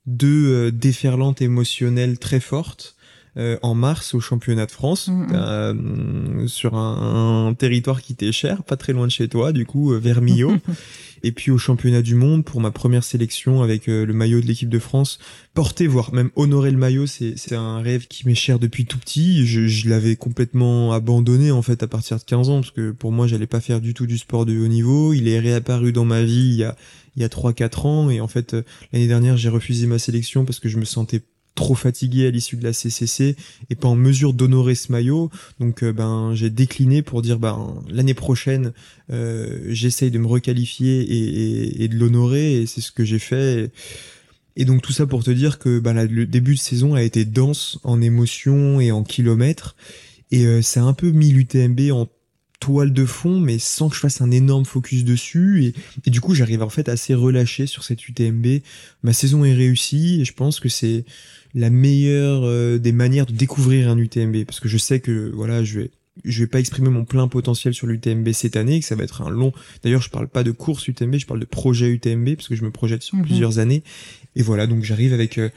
deux 0.07 0.53
euh, 0.53 0.71
déferlantes 0.73 1.41
émotionnelles 1.41 2.19
très 2.19 2.41
fortes. 2.41 2.94
Euh, 3.37 3.59
en 3.63 3.75
mars 3.75 4.15
au 4.15 4.21
championnat 4.21 4.67
de 4.67 4.71
France 4.71 5.09
mm, 5.09 5.13
mm. 5.13 5.29
Euh, 5.33 6.47
sur 6.47 6.77
un, 6.77 7.53
territoire 7.59 8.01
qui 8.01 8.15
t'est 8.15 8.31
cher, 8.31 8.63
pas 8.63 8.77
très 8.77 8.93
loin 8.93 9.07
de 9.07 9.11
chez 9.11 9.27
toi, 9.27 9.53
du 9.53 9.67
coup 9.67 9.93
euh, 9.93 9.99
vers 9.99 10.23
Millau. 10.23 10.53
et 11.25 11.33
puis 11.33 11.51
au 11.51 11.59
championnat 11.59 12.03
du 12.03 12.15
monde 12.15 12.45
pour 12.45 12.61
ma 12.61 12.71
première 12.71 13.03
sélection 13.03 13.63
avec 13.63 13.87
le 13.87 14.13
maillot 14.13 14.41
de 14.41 14.47
l'équipe 14.47 14.69
de 14.69 14.79
France. 14.79 15.19
Porter, 15.55 15.87
voire 15.87 16.13
même 16.13 16.31
honorer 16.37 16.71
le 16.71 16.77
maillot, 16.77 17.07
c'est 17.07 17.55
un 17.55 17.81
rêve 17.81 18.07
qui 18.07 18.27
m'est 18.29 18.35
cher 18.35 18.59
depuis 18.59 18.85
tout 18.85 18.99
petit. 18.99 19.47
Je, 19.47 19.67
je 19.67 19.89
l'avais 19.89 20.17
complètement 20.17 20.93
abandonné 20.93 21.51
en 21.51 21.63
fait 21.63 21.83
à 21.83 21.89
partir 21.89 22.19
de 22.19 22.23
15 22.23 22.51
ans 22.51 22.61
parce 22.61 22.73
que 22.73 22.91
pour 22.91 23.11
moi 23.11 23.27
j'allais 23.27 23.47
pas 23.47 23.61
faire 23.61 23.81
du 23.81 23.95
tout 23.95 24.07
du 24.07 24.19
sport 24.19 24.45
de 24.45 24.57
haut 24.57 24.69
niveau. 24.69 25.15
Il 25.15 25.27
est 25.27 25.41
réapparu 25.41 25.93
dans 25.93 26.05
ma 26.05 26.23
vie 26.23 26.51
il 26.51 26.57
y 26.57 26.65
a 26.65 26.77
il 27.17 27.23
y 27.23 27.25
a 27.25 27.29
3-4 27.29 27.87
ans 27.87 28.11
et 28.11 28.21
en 28.21 28.29
fait 28.29 28.55
l'année 28.93 29.07
dernière 29.07 29.37
j'ai 29.37 29.49
refusé 29.49 29.87
ma 29.87 29.99
sélection 29.99 30.45
parce 30.45 30.61
que 30.61 30.69
je 30.69 30.79
me 30.79 30.85
sentais 30.85 31.23
trop 31.55 31.75
fatigué 31.75 32.27
à 32.27 32.31
l'issue 32.31 32.57
de 32.57 32.65
la 32.65 32.73
CCC 32.73 33.37
et 33.71 33.75
pas 33.75 33.89
en 33.89 33.97
mesure 33.97 34.33
d'honorer 34.33 34.75
ce 34.75 34.91
maillot. 34.91 35.31
Donc 35.61 35.83
euh, 35.83 35.93
ben 35.93 36.33
j'ai 36.35 36.51
décliné 36.51 37.03
pour 37.03 37.23
dire 37.23 37.39
ben 37.39 37.83
l'année 37.89 38.15
prochaine 38.15 38.73
euh, 39.11 39.61
j'essaye 39.69 40.11
de 40.11 40.19
me 40.19 40.27
requalifier 40.27 41.01
et, 41.01 41.85
et, 41.85 41.89
de 41.89 41.97
l'honorer 41.97 42.63
et 42.63 42.67
c'est 42.67 42.81
ce 42.81 42.93
que 42.93 43.05
j'ai 43.05 43.19
fait. 43.19 43.71
Et, 44.57 44.65
donc 44.65 44.83
tout 44.83 44.93
ça 44.93 45.07
pour 45.07 45.23
te 45.25 45.31
dire 45.31 45.59
que 45.59 45.79
ben, 45.79 46.05
le 46.05 46.27
début 46.27 46.55
de 46.55 46.61
saison 46.61 46.95
a 46.95 47.03
été 47.03 47.25
dense 47.25 47.79
en 47.85 48.01
émotions 48.01 48.81
et 48.81 48.91
en 48.91 49.05
kilomètres 49.05 49.77
et 50.31 50.47
euh, 50.47 50.63
ça 50.63 50.81
a 50.81 50.85
un 50.85 50.95
peu 50.95 51.11
mis 51.11 51.31
l'UTMB 51.31 51.93
en 51.93 52.09
toile 52.65 52.95
de 52.95 53.05
fond, 53.05 53.41
mais 53.41 53.59
sans 53.59 53.91
que 53.91 53.95
je 53.95 54.01
fasse 54.01 54.23
un 54.23 54.31
énorme 54.31 54.65
focus 54.65 55.05
dessus. 55.05 55.65
Et, 55.65 55.75
et 56.07 56.11
du 56.11 56.23
coup, 56.23 56.35
j'arrive 56.35 56.63
en 56.63 56.71
fait 56.71 56.89
assez 56.89 57.13
relâché 57.13 57.67
sur 57.67 57.85
cette 57.85 58.09
UTMB. 58.09 58.63
Ma 59.03 59.13
saison 59.13 59.45
est 59.45 59.53
réussie 59.53 60.23
et 60.23 60.25
je 60.25 60.33
pense 60.33 60.61
que 60.61 60.71
c'est 60.71 61.05
la 61.55 61.69
meilleure 61.69 62.43
euh, 62.45 62.79
des 62.79 62.93
manières 62.93 63.27
de 63.27 63.33
découvrir 63.33 63.91
un 63.91 63.99
UTMB 63.99 64.45
parce 64.47 64.61
que 64.61 64.69
je 64.69 64.79
sais 64.79 65.01
que 65.01 65.31
voilà 65.35 65.63
je 65.63 65.81
vais 65.81 65.91
je 66.25 66.41
vais 66.41 66.47
pas 66.47 66.59
exprimer 66.59 66.89
mon 66.89 67.05
plein 67.05 67.29
potentiel 67.29 67.75
sur 67.75 67.87
l'UTMB 67.87 68.29
cette 68.33 68.57
année 68.57 68.81
que 68.81 68.87
ça 68.87 68.97
va 68.97 69.05
être 69.05 69.23
un 69.23 69.31
long 69.31 69.53
d'ailleurs 69.85 70.03
je 70.03 70.11
parle 70.11 70.27
pas 70.27 70.43
de 70.43 70.51
course 70.51 70.89
UTMB 70.89 71.17
je 71.17 71.27
parle 71.27 71.39
de 71.39 71.45
projet 71.45 71.91
UTMB 71.91 72.35
parce 72.35 72.49
que 72.49 72.57
je 72.57 72.65
me 72.65 72.71
projette 72.71 73.03
sur 73.03 73.17
mhm. 73.17 73.25
plusieurs 73.25 73.59
années 73.61 73.85
et 74.35 74.43
voilà 74.43 74.67
donc 74.67 74.83
j'arrive 74.83 75.13
avec 75.13 75.39
euh, 75.39 75.49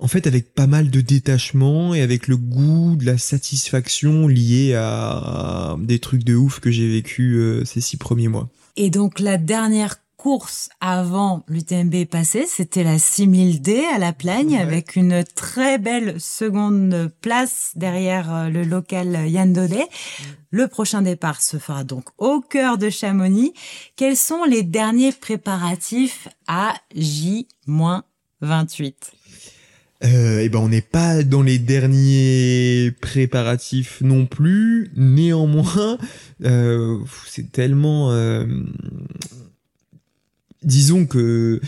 en 0.00 0.08
fait 0.08 0.26
avec 0.26 0.54
pas 0.54 0.66
mal 0.66 0.90
de 0.90 1.00
détachement 1.00 1.94
et 1.94 2.02
avec 2.02 2.26
le 2.26 2.36
goût 2.36 2.96
de 2.96 3.06
la 3.06 3.18
satisfaction 3.18 4.26
liée 4.26 4.74
à, 4.74 5.76
des 5.78 5.98
trucs 5.98 6.24
de 6.24 6.34
ouf 6.34 6.60
que 6.60 6.70
j'ai 6.70 6.88
vécu 6.88 7.34
euh, 7.34 7.64
ces 7.64 7.80
six 7.80 7.96
premiers 7.96 8.28
mois 8.28 8.48
et 8.76 8.90
donc 8.90 9.20
la 9.20 9.36
dernière 9.36 9.96
course 10.20 10.68
avant 10.82 11.44
l'UTMB 11.48 12.04
passé, 12.04 12.44
c'était 12.46 12.84
la 12.84 12.98
6000D 12.98 13.86
à 13.94 13.98
la 13.98 14.12
Plagne 14.12 14.58
avec 14.58 14.94
une 14.94 15.24
très 15.24 15.78
belle 15.78 16.20
seconde 16.20 17.10
place 17.22 17.72
derrière 17.74 18.34
euh, 18.34 18.50
le 18.50 18.64
local 18.64 19.30
Yann 19.30 19.54
Daudet. 19.54 19.86
Mm. 19.86 20.24
Le 20.50 20.68
prochain 20.68 21.00
départ 21.00 21.40
se 21.40 21.56
fera 21.56 21.84
donc 21.84 22.04
au 22.18 22.40
cœur 22.40 22.76
de 22.76 22.90
Chamonix. 22.90 23.54
Quels 23.96 24.18
sont 24.18 24.44
les 24.44 24.62
derniers 24.62 25.12
préparatifs 25.12 26.28
à 26.46 26.74
J-28 26.94 28.94
euh, 30.04 30.40
et 30.40 30.48
ben 30.48 30.58
on 30.60 30.68
n'est 30.68 30.80
pas 30.80 31.22
dans 31.22 31.42
les 31.42 31.58
derniers 31.58 32.92
préparatifs 33.00 34.00
non 34.00 34.26
plus. 34.26 34.90
Néanmoins, 34.96 35.98
euh, 36.44 36.98
c'est 37.26 37.52
tellement, 37.52 38.10
euh, 38.12 38.46
disons 40.62 41.06
que 41.06 41.60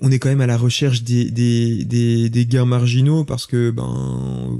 on 0.00 0.10
est 0.10 0.18
quand 0.18 0.30
même 0.30 0.40
à 0.40 0.46
la 0.46 0.56
recherche 0.56 1.02
des, 1.02 1.30
des, 1.30 1.84
des, 1.84 2.30
des 2.30 2.46
gains 2.46 2.64
marginaux 2.64 3.24
parce 3.24 3.46
que 3.46 3.70
ben 3.70 4.58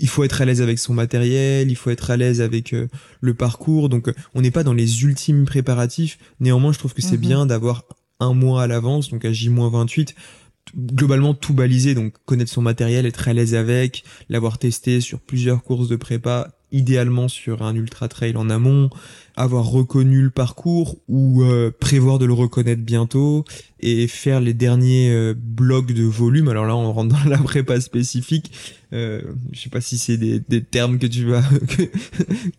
il 0.00 0.08
faut 0.08 0.22
être 0.22 0.40
à 0.40 0.44
l'aise 0.44 0.62
avec 0.62 0.78
son 0.78 0.94
matériel, 0.94 1.70
il 1.70 1.74
faut 1.74 1.90
être 1.90 2.10
à 2.12 2.16
l'aise 2.16 2.40
avec 2.40 2.72
euh, 2.72 2.86
le 3.20 3.34
parcours. 3.34 3.88
Donc, 3.88 4.14
on 4.32 4.42
n'est 4.42 4.52
pas 4.52 4.62
dans 4.62 4.72
les 4.72 5.02
ultimes 5.02 5.44
préparatifs. 5.44 6.18
Néanmoins, 6.38 6.72
je 6.72 6.78
trouve 6.78 6.94
que 6.94 7.02
c'est 7.02 7.16
Mhm. 7.16 7.20
bien 7.20 7.46
d'avoir 7.46 7.82
un 8.20 8.32
mois 8.32 8.62
à 8.62 8.66
l'avance, 8.68 9.10
donc 9.10 9.24
à 9.24 9.32
J-28, 9.32 10.14
globalement 10.76 11.34
tout 11.34 11.54
balisé, 11.54 11.94
donc 11.94 12.14
connaître 12.24 12.50
son 12.50 12.62
matériel, 12.62 13.06
être 13.06 13.28
à 13.28 13.32
l'aise 13.32 13.54
avec, 13.54 14.04
l'avoir 14.28 14.58
testé 14.58 15.00
sur 15.00 15.20
plusieurs 15.20 15.62
courses 15.62 15.88
de 15.88 15.96
prépa, 15.96 16.57
idéalement 16.72 17.28
sur 17.28 17.62
un 17.62 17.74
ultra 17.74 18.08
trail 18.08 18.36
en 18.36 18.50
amont, 18.50 18.90
avoir 19.36 19.66
reconnu 19.66 20.22
le 20.22 20.30
parcours 20.30 20.96
ou 21.08 21.42
euh, 21.42 21.70
prévoir 21.70 22.18
de 22.18 22.26
le 22.26 22.32
reconnaître 22.32 22.82
bientôt 22.82 23.44
et 23.80 24.06
faire 24.08 24.40
les 24.40 24.54
derniers 24.54 25.10
euh, 25.10 25.34
blocs 25.36 25.92
de 25.92 26.02
volume. 26.02 26.48
Alors 26.48 26.66
là, 26.66 26.76
on 26.76 26.92
rentre 26.92 27.14
dans 27.14 27.24
la 27.30 27.38
prépa 27.38 27.80
spécifique. 27.80 28.52
Euh, 28.94 29.20
je 29.52 29.60
sais 29.60 29.68
pas 29.68 29.82
si 29.82 29.98
c'est 29.98 30.16
des, 30.16 30.40
des 30.40 30.62
termes 30.62 30.98
que 30.98 31.06
tu 31.06 31.26
vas 31.26 31.42
que, 31.68 31.82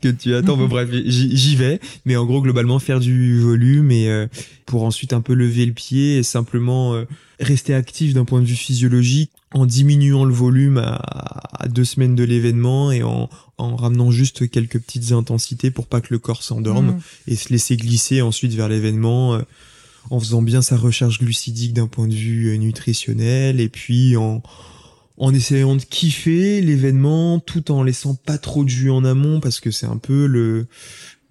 que 0.02 0.10
tu 0.10 0.36
attends. 0.36 0.58
Bon, 0.58 0.68
bref, 0.70 0.90
j'y 0.92 1.36
j'y 1.36 1.56
vais. 1.56 1.80
Mais 2.06 2.16
en 2.16 2.26
gros, 2.26 2.42
globalement, 2.42 2.80
faire 2.80 3.00
du 3.00 3.40
volume 3.40 3.92
et 3.92 4.10
euh, 4.10 4.28
pour 4.66 4.84
ensuite 4.84 5.14
un 5.14 5.22
peu 5.22 5.34
lever 5.34 5.66
le 5.66 5.74
pied 5.74 6.18
et 6.18 6.24
simplement 6.24 6.94
euh, 6.94 7.06
rester 7.40 7.74
actif 7.74 8.14
d'un 8.14 8.26
point 8.26 8.42
de 8.42 8.46
vue 8.46 8.56
physiologique 8.56 9.32
en 9.54 9.66
diminuant 9.66 10.26
le 10.26 10.34
volume 10.34 10.78
à, 10.78 10.96
à 11.60 11.68
deux 11.68 11.84
semaines 11.86 12.16
de 12.16 12.24
l'événement 12.24 12.92
et 12.92 13.02
en, 13.04 13.30
en 13.58 13.76
ramenant 13.76 14.12
juste 14.12 14.50
quelques 14.50 14.80
petites 14.80 15.12
intensités 15.12 15.72
pour 15.72 15.88
pas 15.88 16.02
que 16.02 16.08
le 16.12 16.20
corps 16.20 16.44
s'endorme 16.44 16.88
Mhm. 16.92 17.00
et 17.28 17.36
se 17.36 17.50
laisser 17.50 17.76
glisser 17.78 18.22
ensuite 18.22 18.54
vers 18.54 18.70
l'événement 18.70 19.34
euh, 19.36 19.42
en 20.12 20.20
faisant 20.20 20.42
bien 20.42 20.62
sa 20.62 20.78
recharge 20.78 21.20
glucidique 21.20 21.74
d'un 21.74 21.88
point 21.88 22.08
de 22.08 22.14
vue 22.14 22.50
euh, 22.50 22.58
nutritionnel 22.58 23.60
et 23.60 23.70
puis 23.70 24.16
en 24.18 24.44
en 25.22 25.34
essayant 25.34 25.76
de 25.76 25.82
kiffer 25.82 26.62
l'événement 26.62 27.40
tout 27.40 27.72
en 27.72 27.84
laissant 27.84 28.16
pas 28.16 28.38
trop 28.38 28.64
de 28.64 28.70
jus 28.70 28.90
en 28.90 29.04
amont 29.04 29.42
parce 29.42 29.60
que 29.60 29.70
c'est 29.70 29.86
un 29.86 29.98
peu 29.98 30.28
le 30.28 30.68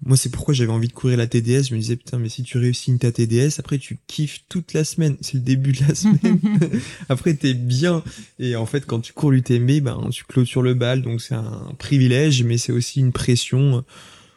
moi 0.05 0.15
c'est 0.15 0.29
pourquoi 0.29 0.53
j'avais 0.53 0.71
envie 0.71 0.87
de 0.87 0.93
courir 0.93 1.17
la 1.17 1.27
TDS 1.27 1.63
je 1.69 1.75
me 1.75 1.79
disais 1.79 1.97
putain 1.97 2.19
mais 2.19 2.29
si 2.29 2.43
tu 2.43 2.57
réussis 2.57 2.89
une 2.91 2.99
ta 2.99 3.11
TDS 3.11 3.59
après 3.59 3.77
tu 3.79 3.99
kiffes 4.07 4.43
toute 4.47 4.73
la 4.73 4.83
semaine. 4.83 5.17
C'est 5.21 5.33
le 5.35 5.39
début 5.41 5.73
de 5.73 5.81
la 5.87 5.93
semaine. 5.95 6.39
Après 7.09 7.33
t'es 7.33 7.53
bien. 7.53 8.03
Et 8.39 8.55
en 8.55 8.65
fait 8.65 8.85
quand 8.85 8.99
tu 9.01 9.11
cours 9.13 9.31
l'UTMB 9.31 9.81
ben 9.81 10.09
tu 10.11 10.23
clôtures 10.23 10.61
le 10.61 10.73
bal. 10.73 11.01
Donc 11.01 11.21
c'est 11.21 11.35
un 11.35 11.73
privilège 11.77 12.43
mais 12.43 12.57
c'est 12.57 12.71
aussi 12.71 12.99
une 13.01 13.11
pression. 13.11 13.83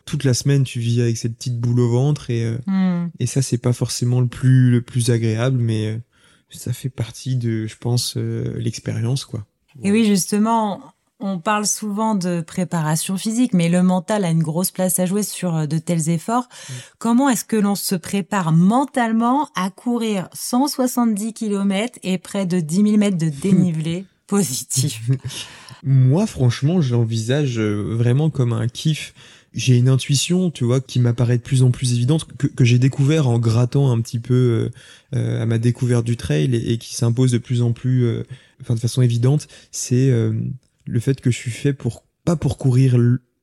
Toute 0.04 0.24
la 0.24 0.34
semaine 0.34 0.64
tu 0.64 0.80
vis 0.80 1.00
avec 1.00 1.16
cette 1.16 1.36
petite 1.36 1.60
boule 1.60 1.78
au 1.80 1.90
ventre. 1.90 2.30
Et 2.30 2.44
euh, 2.44 2.58
Mhm. 2.66 3.10
et 3.20 3.26
ça 3.26 3.40
c'est 3.42 3.58
pas 3.58 3.72
forcément 3.72 4.20
le 4.20 4.26
plus 4.26 4.70
le 4.70 4.82
plus 4.82 5.10
agréable 5.10 5.58
mais 5.58 5.86
euh, 5.92 5.98
ça 6.50 6.72
fait 6.72 6.90
partie 6.90 7.36
de 7.36 7.66
je 7.66 7.76
pense 7.78 8.14
euh, 8.16 8.52
l'expérience 8.58 9.24
quoi. 9.24 9.46
Et 9.82 9.90
oui, 9.90 10.04
justement, 10.04 10.91
on 11.22 11.38
parle 11.38 11.66
souvent 11.66 12.14
de 12.14 12.40
préparation 12.40 13.16
physique, 13.16 13.54
mais 13.54 13.68
le 13.68 13.82
mental 13.82 14.24
a 14.24 14.30
une 14.30 14.42
grosse 14.42 14.70
place 14.70 14.98
à 14.98 15.06
jouer 15.06 15.22
sur 15.22 15.56
euh, 15.56 15.66
de 15.66 15.78
tels 15.78 16.08
efforts. 16.08 16.48
Comment 16.98 17.28
est-ce 17.28 17.44
que 17.44 17.56
l'on 17.56 17.74
se 17.74 17.94
prépare 17.94 18.52
mentalement 18.52 19.48
à 19.54 19.70
courir 19.70 20.28
170 20.32 21.32
km 21.32 21.98
et 22.02 22.18
près 22.18 22.46
de 22.46 22.60
10 22.60 22.76
000 22.76 22.96
mètres 22.96 23.18
de 23.18 23.28
dénivelé 23.42 24.04
positif? 24.26 25.00
Moi, 25.82 26.26
franchement, 26.26 26.80
je 26.80 26.94
l'envisage 26.94 27.58
euh, 27.58 27.94
vraiment 27.96 28.30
comme 28.30 28.52
un 28.52 28.68
kiff. 28.68 29.14
J'ai 29.54 29.76
une 29.76 29.88
intuition, 29.88 30.50
tu 30.50 30.64
vois, 30.64 30.80
qui 30.80 30.98
m'apparaît 30.98 31.36
de 31.36 31.42
plus 31.42 31.62
en 31.62 31.70
plus 31.70 31.92
évidente, 31.92 32.26
que, 32.38 32.46
que 32.46 32.64
j'ai 32.64 32.78
découvert 32.78 33.28
en 33.28 33.38
grattant 33.38 33.90
un 33.90 34.00
petit 34.00 34.18
peu 34.18 34.34
euh, 34.34 34.70
euh, 35.14 35.42
à 35.42 35.46
ma 35.46 35.58
découverte 35.58 36.06
du 36.06 36.16
trail 36.16 36.54
et, 36.54 36.72
et 36.72 36.78
qui 36.78 36.94
s'impose 36.94 37.32
de 37.32 37.38
plus 37.38 37.60
en 37.60 37.72
plus, 37.72 38.04
euh, 38.04 38.22
enfin 38.62 38.74
de 38.74 38.80
façon 38.80 39.02
évidente, 39.02 39.48
c'est 39.70 40.08
euh, 40.08 40.32
le 40.86 41.00
fait 41.00 41.20
que 41.20 41.30
je 41.30 41.36
suis 41.36 41.50
fait 41.50 41.72
pour 41.72 42.04
pas 42.24 42.36
pour 42.36 42.58
courir 42.58 42.96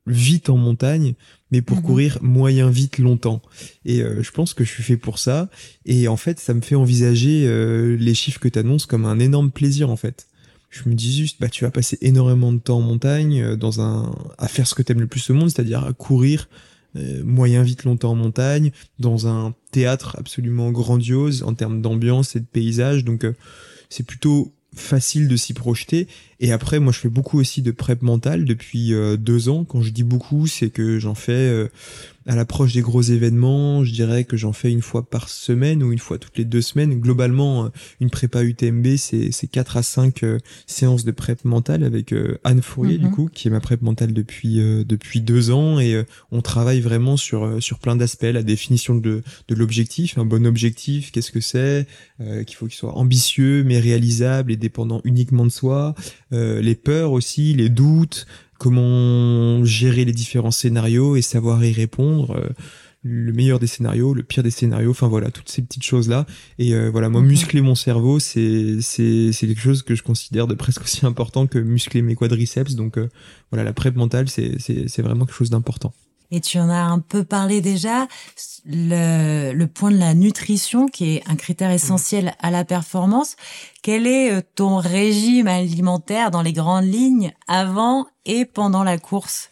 vite 0.07 0.49
en 0.49 0.57
montagne, 0.57 1.13
mais 1.51 1.61
pour 1.61 1.77
Mhm. 1.77 1.83
courir 1.83 2.17
moyen 2.21 2.69
vite 2.69 2.97
longtemps. 2.97 3.41
Et 3.85 4.01
euh, 4.01 4.23
je 4.23 4.31
pense 4.31 4.53
que 4.53 4.63
je 4.63 4.71
suis 4.71 4.81
fait 4.83 4.97
pour 4.97 5.19
ça. 5.19 5.49
Et 5.85 6.07
en 6.07 6.17
fait, 6.17 6.39
ça 6.39 6.53
me 6.53 6.61
fait 6.61 6.75
envisager 6.75 7.45
euh, 7.45 7.95
les 7.97 8.13
chiffres 8.15 8.39
que 8.39 8.47
tu 8.47 8.57
annonces 8.57 8.85
comme 8.85 9.05
un 9.05 9.19
énorme 9.19 9.51
plaisir 9.51 9.89
en 9.89 9.97
fait 9.97 10.27
je 10.71 10.87
me 10.87 10.93
dis 10.93 11.17
juste 11.17 11.41
bah 11.41 11.49
tu 11.49 11.63
vas 11.63 11.71
passer 11.71 11.97
énormément 12.01 12.53
de 12.53 12.59
temps 12.59 12.77
en 12.77 12.81
montagne 12.81 13.41
euh, 13.41 13.55
dans 13.55 13.81
un 13.81 14.15
à 14.37 14.47
faire 14.47 14.67
ce 14.67 14.75
que 14.75 14.83
t'aimes 14.83 14.99
le 14.99 15.07
plus 15.07 15.27
au 15.31 15.33
monde 15.33 15.49
c'est-à-dire 15.49 15.83
à 15.83 15.93
courir 15.93 16.47
moyen 17.23 17.63
vite 17.63 17.85
longtemps 17.85 18.11
en 18.11 18.15
montagne 18.15 18.71
dans 18.99 19.27
un 19.27 19.55
théâtre 19.71 20.15
absolument 20.19 20.71
grandiose 20.71 21.41
en 21.41 21.55
termes 21.55 21.81
d'ambiance 21.81 22.35
et 22.35 22.39
de 22.39 22.45
paysage 22.45 23.03
donc 23.03 23.25
c'est 23.89 24.05
plutôt 24.05 24.53
facile 24.75 25.27
de 25.27 25.35
s'y 25.35 25.53
projeter 25.53 26.07
et 26.39 26.51
après 26.51 26.79
moi 26.79 26.93
je 26.93 26.99
fais 26.99 27.09
beaucoup 27.09 27.39
aussi 27.39 27.61
de 27.61 27.71
prep 27.71 28.01
mentale 28.01 28.45
depuis 28.45 28.93
euh, 28.93 29.17
deux 29.17 29.49
ans. 29.49 29.65
Quand 29.65 29.81
je 29.81 29.91
dis 29.91 30.03
beaucoup 30.03 30.47
c'est 30.47 30.69
que 30.69 30.97
j'en 30.99 31.15
fais 31.15 31.31
euh, 31.33 31.67
à 32.25 32.35
l'approche 32.35 32.73
des 32.73 32.81
gros 32.81 33.01
événements. 33.01 33.83
Je 33.83 33.91
dirais 33.91 34.23
que 34.23 34.37
j'en 34.37 34.53
fais 34.53 34.71
une 34.71 34.81
fois 34.81 35.09
par 35.09 35.29
semaine 35.29 35.83
ou 35.83 35.91
une 35.91 35.99
fois 35.99 36.17
toutes 36.17 36.37
les 36.37 36.45
deux 36.45 36.61
semaines. 36.61 36.99
Globalement 36.99 37.65
euh, 37.65 37.69
une 37.99 38.09
prépa 38.09 38.43
UTMB 38.43 38.95
c'est 38.97 39.31
c'est 39.31 39.47
quatre 39.47 39.75
à 39.77 39.83
cinq 39.83 40.23
euh, 40.23 40.37
séances 40.65 41.03
de 41.03 41.11
prep 41.11 41.43
mentale 41.43 41.83
avec 41.83 42.13
Anne 42.43 42.61
Fourier 42.61 42.97
Mhm. 42.97 43.03
du 43.03 43.11
coup 43.11 43.29
qui 43.33 43.47
est 43.47 43.51
ma 43.51 43.59
prep 43.59 43.81
mentale 43.81 44.13
depuis 44.13 44.57
depuis 44.85 45.21
deux 45.21 45.51
ans. 45.51 45.79
Et 45.79 46.01
on 46.31 46.41
travaille 46.41 46.79
vraiment 46.79 47.17
sur 47.17 47.61
sur 47.61 47.79
plein 47.79 47.95
d'aspects. 47.95 48.23
La 48.23 48.43
définition 48.43 48.95
de 48.95 49.23
de 49.47 49.55
l'objectif 49.55 50.17
un 50.17 50.25
bon 50.25 50.45
objectif 50.45 51.11
qu'est-ce 51.11 51.31
que 51.31 51.41
c'est 51.41 51.85
qu'il 52.45 52.55
faut 52.55 52.67
qu'il 52.67 52.75
soit 52.77 52.93
ambitieux 52.93 53.63
mais 53.63 53.79
réalisable 53.79 54.51
et 54.51 54.57
dépendant 54.57 55.01
uniquement 55.03 55.45
de 55.45 55.51
soi 55.51 55.95
euh, 56.33 56.61
les 56.61 56.75
peurs 56.75 57.11
aussi 57.11 57.53
les 57.53 57.69
doutes 57.69 58.25
comment 58.59 59.63
gérer 59.63 60.05
les 60.05 60.11
différents 60.11 60.51
scénarios 60.51 61.15
et 61.15 61.21
savoir 61.21 61.63
y 61.63 61.71
répondre 61.71 62.31
euh, 62.37 62.49
le 63.01 63.31
meilleur 63.31 63.59
des 63.59 63.67
scénarios, 63.67 64.13
le 64.13 64.23
pire 64.23 64.43
des 64.43 64.51
scénarios, 64.51 64.91
enfin 64.91 65.07
voilà, 65.07 65.31
toutes 65.31 65.47
ces 65.47 65.61
petites 65.61 65.85
choses-là. 65.85 66.25
Et 66.57 66.73
euh, 66.73 66.89
voilà, 66.89 67.07
moi, 67.07 67.21
Mhm. 67.21 67.27
muscler 67.27 67.61
mon 67.61 67.75
cerveau, 67.75 68.19
c'est 68.19 68.81
c'est 68.81 69.31
c'est 69.31 69.47
quelque 69.47 69.61
chose 69.61 69.83
que 69.83 69.95
je 69.95 70.03
considère 70.03 70.47
de 70.47 70.53
presque 70.53 70.81
aussi 70.81 71.05
important 71.05 71.47
que 71.47 71.59
muscler 71.59 72.01
mes 72.01 72.15
quadriceps. 72.15 72.75
Donc 72.75 72.97
euh, 72.97 73.07
voilà, 73.51 73.63
la 73.63 73.71
prep 73.71 73.95
mentale, 73.95 74.27
c'est 74.27 74.59
c'est 74.59 74.89
c'est 74.89 75.01
vraiment 75.01 75.25
quelque 75.25 75.37
chose 75.37 75.49
d'important. 75.49 75.93
Et 76.31 76.41
tu 76.41 76.59
en 76.59 76.69
as 76.69 76.81
un 76.83 76.99
peu 76.99 77.23
parlé 77.23 77.59
déjà, 77.61 78.07
le, 78.65 79.51
le 79.53 79.67
point 79.67 79.91
de 79.91 79.97
la 79.97 80.13
nutrition 80.13 80.87
qui 80.87 81.15
est 81.15 81.23
un 81.27 81.35
critère 81.35 81.71
essentiel 81.71 82.33
à 82.39 82.51
la 82.51 82.65
performance. 82.65 83.35
Quel 83.81 84.05
est 84.05 84.31
euh, 84.31 84.41
ton 84.55 84.77
régime 84.77 85.47
alimentaire 85.47 86.29
dans 86.31 86.41
les 86.41 86.53
grandes 86.53 86.85
lignes 86.85 87.31
avant 87.47 88.05
et 88.25 88.45
pendant 88.45 88.83
la 88.83 88.97
course? 88.97 89.49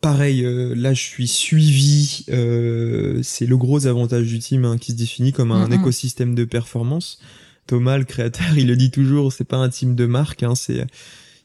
Pareil, 0.00 0.44
euh, 0.44 0.74
là 0.74 0.94
je 0.94 1.02
suis 1.02 1.28
suivi, 1.28 2.24
euh, 2.30 3.20
c'est 3.22 3.46
le 3.46 3.56
gros 3.56 3.86
avantage 3.86 4.26
du 4.26 4.38
team 4.38 4.64
hein, 4.64 4.78
qui 4.78 4.92
se 4.92 4.96
définit 4.96 5.32
comme 5.32 5.52
un 5.52 5.66
Mhm. 5.68 5.74
écosystème 5.74 6.34
de 6.34 6.44
performance. 6.44 7.18
Thomas, 7.66 7.98
le 7.98 8.04
créateur, 8.04 8.46
il 8.58 8.66
le 8.66 8.76
dit 8.76 8.90
toujours, 8.90 9.32
c'est 9.32 9.44
pas 9.44 9.58
un 9.58 9.68
team 9.68 9.94
de 9.94 10.06
marque, 10.06 10.42
hein, 10.42 10.54
c'est 10.54 10.86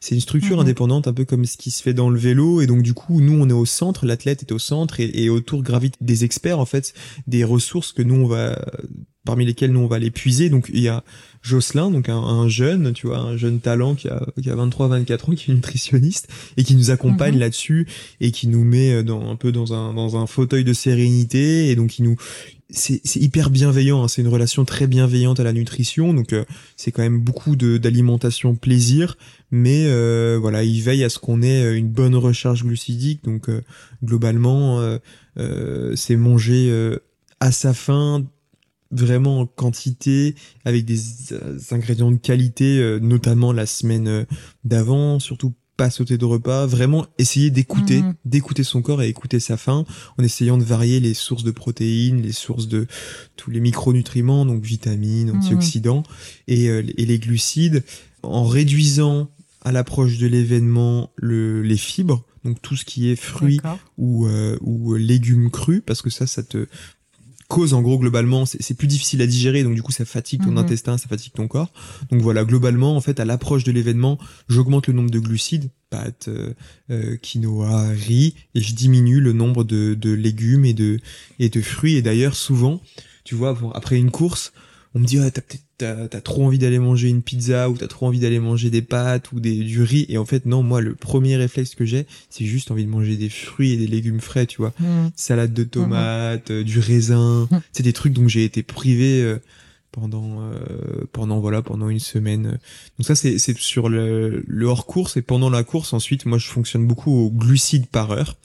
c'est 0.06 0.14
une 0.16 0.22
structure 0.22 0.58
Mhm. 0.58 0.62
indépendante, 0.62 1.08
un 1.08 1.14
peu 1.14 1.26
comme 1.26 1.46
ce 1.46 1.58
qui 1.58 1.72
se 1.72 1.82
fait 1.82 1.94
dans 1.96 2.10
le 2.12 2.20
vélo. 2.20 2.62
Et 2.62 2.68
donc 2.68 2.82
du 2.84 2.94
coup, 2.94 3.22
nous 3.22 3.34
on 3.42 3.50
est 3.50 3.54
au 3.54 3.66
centre, 3.66 4.06
l'athlète 4.06 4.44
est 4.44 4.52
au 4.52 4.60
centre 4.60 5.00
et, 5.00 5.10
et 5.24 5.30
autour 5.30 5.64
gravitent 5.64 5.98
des 6.02 6.24
experts 6.24 6.60
en 6.60 6.66
fait, 6.66 6.94
des 7.28 7.44
ressources 7.44 7.92
que 7.92 8.04
nous 8.04 8.16
on 8.16 8.28
va 8.28 8.60
parmi 9.26 9.44
lesquelles 9.44 9.72
nous 9.72 9.80
on 9.80 9.88
va 9.88 9.98
les 9.98 10.12
puiser. 10.12 10.50
Donc 10.52 10.70
il 10.72 10.82
y 10.82 10.88
a 10.88 11.04
Jocelyn, 11.42 11.90
donc 11.90 12.10
un, 12.10 12.18
un 12.18 12.48
jeune, 12.48 12.94
tu 12.94 13.08
vois, 13.08 13.18
un 13.18 13.38
jeune 13.38 13.60
talent 13.60 13.96
qui 13.96 14.08
a, 14.08 14.24
qui 14.42 14.50
a 14.52 14.56
23-24 14.56 15.30
ans, 15.32 15.34
qui 15.36 15.50
est 15.50 15.54
nutritionniste 15.56 16.28
et 16.58 16.64
qui 16.64 16.76
nous 16.76 16.92
accompagne 16.92 17.34
Mhm. 17.34 17.40
là-dessus 17.40 17.88
et 18.22 18.32
qui 18.32 18.48
nous 18.48 18.64
met 18.64 19.04
dans, 19.04 19.28
un 19.30 19.36
peu 19.36 19.52
dans 19.52 19.74
un, 19.74 19.94
dans 19.96 20.16
un 20.18 20.28
fauteuil 20.28 20.64
de 20.64 20.74
sérénité 20.74 21.70
et 21.72 21.76
donc 21.76 21.98
il 21.98 22.04
nous 22.04 22.16
c'est 22.70 23.16
hyper 23.18 23.52
bienveillant 23.52 24.04
hein. 24.04 24.08
c'est 24.08 24.22
une 24.22 24.28
relation 24.28 24.66
très 24.66 24.88
bienveillante 24.88 25.40
à 25.40 25.44
la 25.44 25.54
nutrition 25.54 26.14
donc 26.14 26.34
euh, 26.34 26.46
c'est 26.78 26.92
quand 26.92 27.04
même 27.04 27.20
beaucoup 27.20 27.56
d'alimentation 27.56 28.56
plaisir 28.56 29.18
mais 29.52 29.86
euh, 29.86 30.40
voilà 30.42 30.64
il 30.64 30.82
veille 30.82 31.04
à 31.04 31.10
ce 31.10 31.20
qu'on 31.20 31.42
ait 31.44 31.64
euh, 31.64 31.78
une 31.78 31.90
bonne 31.90 32.16
recharge 32.16 32.64
glucidique 32.64 33.24
donc 33.24 33.50
euh, 33.50 33.62
globalement 34.04 34.80
euh, 34.80 34.98
euh, 35.38 35.96
c'est 35.96 36.16
manger 36.16 36.72
à 37.40 37.52
sa 37.52 37.74
faim 37.74 38.26
vraiment 38.92 39.42
en 39.42 39.46
quantité 39.46 40.36
avec 40.64 40.86
des 40.86 41.00
ingrédients 41.72 42.12
de 42.12 42.18
qualité 42.18 42.98
notamment 43.02 43.52
la 43.52 43.66
semaine 43.66 44.26
d'avant 44.64 45.20
surtout 45.20 45.54
pas 45.78 45.90
sauter 45.90 46.18
de 46.18 46.26
repas, 46.26 46.66
vraiment 46.66 47.06
essayer 47.18 47.50
d'écouter, 47.52 48.02
Mhm. 48.02 48.14
d'écouter 48.26 48.64
son 48.64 48.82
corps 48.82 49.02
et 49.02 49.10
écouter 49.10 49.40
sa 49.40 49.58
faim, 49.58 49.86
en 50.18 50.24
essayant 50.24 50.58
de 50.58 50.64
varier 50.64 51.00
les 51.00 51.14
sources 51.14 51.44
de 51.44 51.52
protéines, 51.52 52.22
les 52.22 52.32
sources 52.32 52.68
de 52.68 52.88
tous 53.36 53.52
les 53.52 53.60
micronutriments, 53.60 54.46
donc 54.46 54.64
vitamines, 54.64 55.32
Mhm. 55.32 55.38
antioxydants 55.38 56.04
et, 56.48 56.70
euh, 56.70 56.84
et 56.98 57.06
les 57.06 57.20
glucides, 57.20 57.84
en 58.24 58.46
réduisant 58.46 59.30
à 59.62 59.72
l'approche 59.72 60.18
de 60.18 60.28
l'événement 60.28 61.12
le, 61.18 61.62
les 61.62 61.78
fibres, 61.78 62.24
donc 62.44 62.62
tout 62.62 62.76
ce 62.76 62.86
qui 62.86 63.10
est 63.10 63.16
fruits 63.16 63.60
ou, 63.98 64.28
euh, 64.28 64.58
ou 64.62 64.94
légumes 64.94 65.50
crus, 65.50 65.82
parce 65.86 66.02
que 66.04 66.10
ça, 66.12 66.28
ça 66.28 66.44
te 66.44 66.68
cause 67.48 67.74
en 67.74 67.82
gros 67.82 68.00
globalement, 68.00 68.46
c'est 68.46 68.74
plus 68.74 68.88
difficile 68.88 69.22
à 69.22 69.28
digérer, 69.28 69.64
donc 69.64 69.76
du 69.76 69.84
coup 69.84 69.92
ça 69.92 70.06
fatigue 70.06 70.44
ton 70.44 70.52
mhm. 70.52 70.60
intestin, 70.60 70.98
ça 70.98 71.08
fatigue 71.08 71.34
ton 71.34 71.48
corps. 71.48 71.72
Donc 72.12 72.22
voilà, 72.22 72.44
globalement, 72.44 72.96
en 72.96 73.02
fait, 73.02 73.20
à 73.20 73.26
l'approche 73.26 73.64
de 73.64 73.72
l'événement, 73.72 74.18
j'augmente 74.50 74.88
le 74.88 74.94
nombre 74.94 75.12
de 75.12 75.20
glucides, 75.20 75.70
pâtes, 75.90 76.28
euh, 76.28 76.54
euh, 76.90 77.18
quinoa, 77.18 77.90
riz, 77.90 78.36
et 78.56 78.62
je 78.62 78.74
diminue 78.74 79.20
le 79.20 79.34
nombre 79.34 79.64
de, 79.64 79.94
de 79.94 80.12
légumes 80.12 80.66
et 80.66 80.74
de, 80.74 81.00
et 81.40 81.50
de 81.50 81.62
fruits. 81.62 81.96
Et 81.96 82.02
d'ailleurs, 82.02 82.36
souvent, 82.36 82.82
tu 83.24 83.36
vois, 83.36 83.58
après 83.74 83.98
une 83.98 84.12
course, 84.12 84.52
on 84.96 85.00
me 85.00 85.06
dit 85.06 85.20
ah, 85.20 85.30
t'as 85.30 85.42
peut-être 85.42 85.66
t'as, 85.78 86.22
trop 86.22 86.46
envie 86.46 86.58
d'aller 86.58 86.80
manger 86.80 87.10
une 87.10 87.22
pizza 87.22 87.70
ou 87.70 87.78
t'as 87.78 87.88
trop 87.88 88.08
envie 88.08 88.20
d'aller 88.20 88.40
manger 88.40 88.70
des 88.70 88.82
pâtes 88.82 89.34
ou 89.34 89.42
des 89.42 89.56
du 89.56 89.84
riz. 89.84 90.06
Et 90.08 90.18
en 90.18 90.26
fait 90.26 90.46
non 90.46 90.64
moi 90.64 90.80
le 90.80 90.96
premier 90.96 91.36
réflexe 91.36 91.76
que 91.76 91.86
j'ai 91.86 92.08
c'est 92.30 92.46
juste 92.46 92.72
envie 92.72 92.86
de 92.86 92.90
manger 92.90 93.18
des 93.18 93.30
fruits 93.30 93.74
et 93.74 93.78
des 93.78 93.88
légumes 93.88 94.22
frais 94.22 94.46
tu 94.46 94.58
vois. 94.58 94.74
Mmh. 94.80 95.10
salade 95.16 95.54
de 95.54 95.64
tomates 95.66 96.50
euh, 96.52 96.64
du 96.64 96.80
raisin. 96.80 97.48
Mmh. 97.52 97.60
c'est 97.74 97.84
des 97.84 97.94
trucs 97.94 98.14
dont 98.14 98.28
j'ai 98.28 98.46
été 98.46 98.64
privé 98.64 99.22
euh, 99.22 99.38
pendant 99.92 100.42
euh, 100.42 101.06
pendant 101.12 101.40
voilà 101.40 101.62
pendant 101.62 101.90
une 101.90 102.00
semaine. 102.00 102.58
Donc 102.98 103.06
ça 103.06 103.16
c'est 103.16 103.38
c'est 103.38 103.58
sur 103.58 103.90
le, 103.90 104.46
le 104.48 104.66
hors 104.66 104.86
course 104.86 105.18
et 105.18 105.22
pendant 105.22 105.50
la 105.50 105.64
course 105.64 105.92
ensuite 105.92 106.26
moi 106.26 106.38
je 106.38 106.48
fonctionne 106.48 106.88
beaucoup 106.88 107.12
au 107.12 107.30
glucides 107.30 107.88
par 107.88 108.12
heure. 108.12 108.38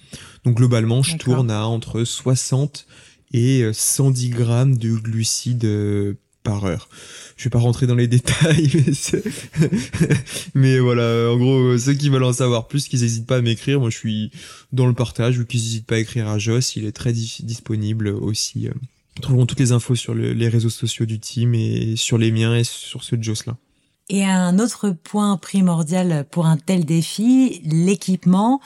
Donc 0.45 0.57
globalement 0.57 1.05
je 1.05 1.17
tourne 1.17 1.53
à 1.53 1.67
entre 1.67 2.03
60 2.03 2.89
et 3.33 3.71
110 3.73 4.31
grammes 4.31 4.77
de 4.77 4.97
glucides 4.97 6.17
par 6.43 6.65
heure. 6.65 6.89
Je 7.37 7.45
vais 7.45 7.51
pas 7.51 7.59
rentrer 7.59 7.87
dans 7.87 7.95
les 7.95 8.09
détails, 8.09 8.71
mais, 10.55 10.79
voilà, 10.79 11.31
en 11.31 11.37
gros, 11.37 11.79
ceux 11.79 11.95
qui 11.95 12.09
veulent 12.09 12.25
en 12.25 12.33
savoir 12.33 12.69
plus, 12.69 12.89
qu'ils 12.89 13.01
n'hésitent 13.01 13.27
pas 13.27 13.37
à 13.37 13.41
m'écrire. 13.41 13.81
Moi, 13.81 13.91
je 13.91 13.97
suis 13.97 14.31
dans 14.73 14.87
le 14.87 14.93
partage, 14.93 15.39
ou 15.39 15.45
qu'ils 15.45 15.61
n'hésitent 15.61 15.87
pas 15.87 15.97
à 15.97 15.99
écrire 15.99 16.29
à 16.29 16.39
Joss, 16.39 16.77
il 16.77 16.85
est 16.85 16.93
très 16.93 17.13
disponible 17.13 18.09
aussi. 18.09 18.69
Euh. 18.69 18.73
Trouveront 19.21 19.47
toutes 19.47 19.61
les 19.61 19.73
infos 19.73 19.97
sur 19.97 20.15
les 20.15 20.49
réseaux 20.49 20.71
sociaux 20.71 21.05
du 21.05 21.19
team 21.19 21.55
et 21.55 21.95
sur 21.97 22.17
les 22.17 22.33
miens 22.33 22.57
et 22.57 22.65
sur 22.65 23.03
ceux 23.03 23.17
de 23.17 23.23
Joss 23.23 23.45
là. 23.45 23.57
Et 24.09 24.25
un 24.25 24.59
autre 24.59 24.91
point 24.91 25.37
primordial 25.37 26.27
pour 26.31 26.47
un 26.47 26.57
tel 26.57 26.85
défi, 26.85 27.61
l'équipement. 27.65 28.61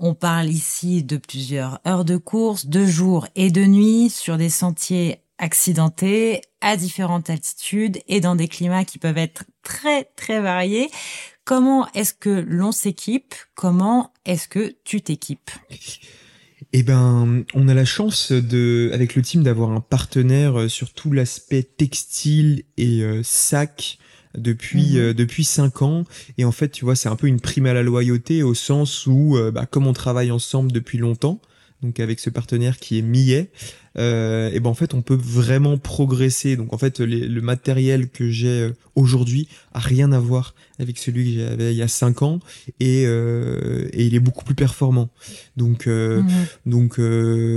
On 0.00 0.14
parle 0.14 0.48
ici 0.48 1.04
de 1.04 1.16
plusieurs 1.16 1.78
heures 1.86 2.04
de 2.04 2.16
course, 2.16 2.66
de 2.66 2.84
jour 2.84 3.28
et 3.36 3.50
de 3.50 3.64
nuit 3.64 4.10
sur 4.10 4.36
des 4.36 4.50
sentiers 4.50 5.20
accidentés 5.38 6.42
à 6.60 6.76
différentes 6.76 7.30
altitudes 7.30 7.98
et 8.08 8.20
dans 8.20 8.36
des 8.36 8.48
climats 8.48 8.84
qui 8.84 8.98
peuvent 8.98 9.18
être 9.18 9.44
très 9.62 10.04
très 10.16 10.40
variés. 10.40 10.90
Comment 11.44 11.88
est-ce 11.92 12.12
que 12.12 12.44
l'on 12.46 12.72
s'équipe? 12.72 13.34
Comment 13.54 14.12
est-ce 14.26 14.48
que 14.48 14.74
tu 14.84 15.00
t'équipes? 15.00 15.50
Eh 16.72 16.82
ben, 16.82 17.44
on 17.54 17.68
a 17.68 17.74
la 17.74 17.86
chance 17.86 18.32
de, 18.32 18.90
avec 18.92 19.14
le 19.14 19.22
team, 19.22 19.42
d'avoir 19.42 19.70
un 19.70 19.80
partenaire 19.80 20.60
euh, 20.60 20.68
sur 20.68 20.92
tout 20.92 21.12
l'aspect 21.12 21.62
textile 21.62 22.64
et 22.76 23.02
euh, 23.02 23.22
sac 23.22 23.98
depuis 24.36 24.92
mhm. 24.92 24.98
euh, 24.98 25.14
depuis 25.14 25.44
cinq 25.44 25.80
ans 25.80 26.04
et 26.36 26.44
en 26.44 26.52
fait 26.52 26.68
tu 26.68 26.84
vois 26.84 26.94
c'est 26.94 27.08
un 27.08 27.16
peu 27.16 27.26
une 27.28 27.40
prime 27.40 27.64
à 27.64 27.72
la 27.72 27.82
loyauté 27.82 28.42
au 28.42 28.52
sens 28.52 29.06
où 29.06 29.38
bah, 29.52 29.64
comme 29.64 29.86
on 29.86 29.94
travaille 29.94 30.30
ensemble 30.30 30.70
depuis 30.70 30.98
longtemps 30.98 31.40
donc 31.82 32.00
avec 32.00 32.18
ce 32.18 32.30
partenaire 32.30 32.78
qui 32.78 32.98
est 32.98 33.02
Millet, 33.02 33.50
euh, 33.96 34.50
et 34.52 34.60
ben 34.60 34.70
en 34.70 34.74
fait 34.74 34.94
on 34.94 35.02
peut 35.02 35.18
vraiment 35.20 35.78
progresser. 35.78 36.56
Donc 36.56 36.72
en 36.72 36.78
fait 36.78 37.00
le 37.00 37.40
matériel 37.40 38.08
que 38.08 38.28
j'ai 38.30 38.62
euh, 38.62 38.72
aujourd'hui 38.94 39.48
a 39.72 39.78
rien 39.78 40.12
à 40.12 40.18
voir 40.18 40.54
avec 40.78 40.98
celui 40.98 41.34
que 41.34 41.40
j'avais 41.40 41.72
il 41.72 41.76
y 41.76 41.82
a 41.82 41.88
cinq 41.88 42.22
ans 42.22 42.40
et, 42.80 43.04
euh, 43.06 43.88
et 43.92 44.06
il 44.06 44.14
est 44.14 44.20
beaucoup 44.20 44.44
plus 44.44 44.54
performant. 44.54 45.08
Donc 45.56 45.86
euh, 45.86 46.22
mhm. 46.22 46.46
donc 46.66 47.00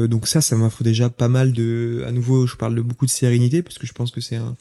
donc 0.09 0.27
ça 0.27 0.41
ça 0.41 0.55
m'offre 0.55 0.83
déjà 0.83 1.09
pas 1.09 1.27
mal 1.27 1.51
de. 1.53 2.03
À 2.05 2.11
nouveau 2.11 2.47
je 2.47 2.55
parle 2.55 2.75
de 2.75 2.81
beaucoup 2.81 3.05
de 3.05 3.11
sérénité 3.11 3.61
parce 3.61 3.77
que 3.77 3.87
je 3.87 3.93
pense 3.93 4.11
que 4.11 4.21
c'est 4.21 4.37
un 4.37 4.55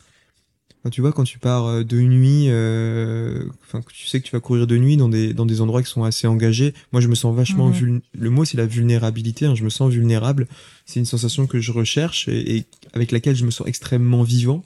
tu 0.89 1.03
vois, 1.03 1.13
quand 1.13 1.25
tu 1.25 1.39
pars 1.39 1.67
euh, 1.67 1.85
de 1.85 2.01
nuit, 2.01 2.47
euh, 2.49 3.45
enfin, 3.63 3.83
tu 3.93 4.07
sais 4.07 4.19
que 4.21 4.27
tu 4.27 4.33
vas 4.33 4.41
courir 4.41 4.67
de 4.67 4.79
nuit 4.79 4.97
dans 4.97 5.11
des, 5.11 5.35
dans 5.35 5.45
des 5.45 5.61
endroits 5.61 5.83
qui 5.83 5.91
sont 5.91 6.05
assez 6.05 6.27
engagés. 6.27 6.73
Moi, 6.93 7.03
je 7.03 7.09
me 7.09 7.15
sens 7.15 7.37
vachement 7.37 7.69
mhm. 7.69 8.01
Le 8.15 8.31
mot, 8.31 8.47
c'est 8.47 8.57
la 8.57 8.65
vulnérabilité. 8.65 9.45
Hein, 9.45 9.55
je 9.55 9.65
me 9.65 9.69
sens 9.69 9.93
vulnérable. 9.93 10.47
C'est 10.87 10.99
une 10.99 11.07
sensation 11.07 11.47
que 11.47 11.61
je 11.61 11.73
recherche 11.73 12.29
et, 12.29 12.65
avec 12.95 13.13
laquelle 13.13 13.37
je 13.37 13.45
me 13.45 13.51
sens 13.51 13.67
extrêmement 13.67 14.23
vivant. 14.23 14.65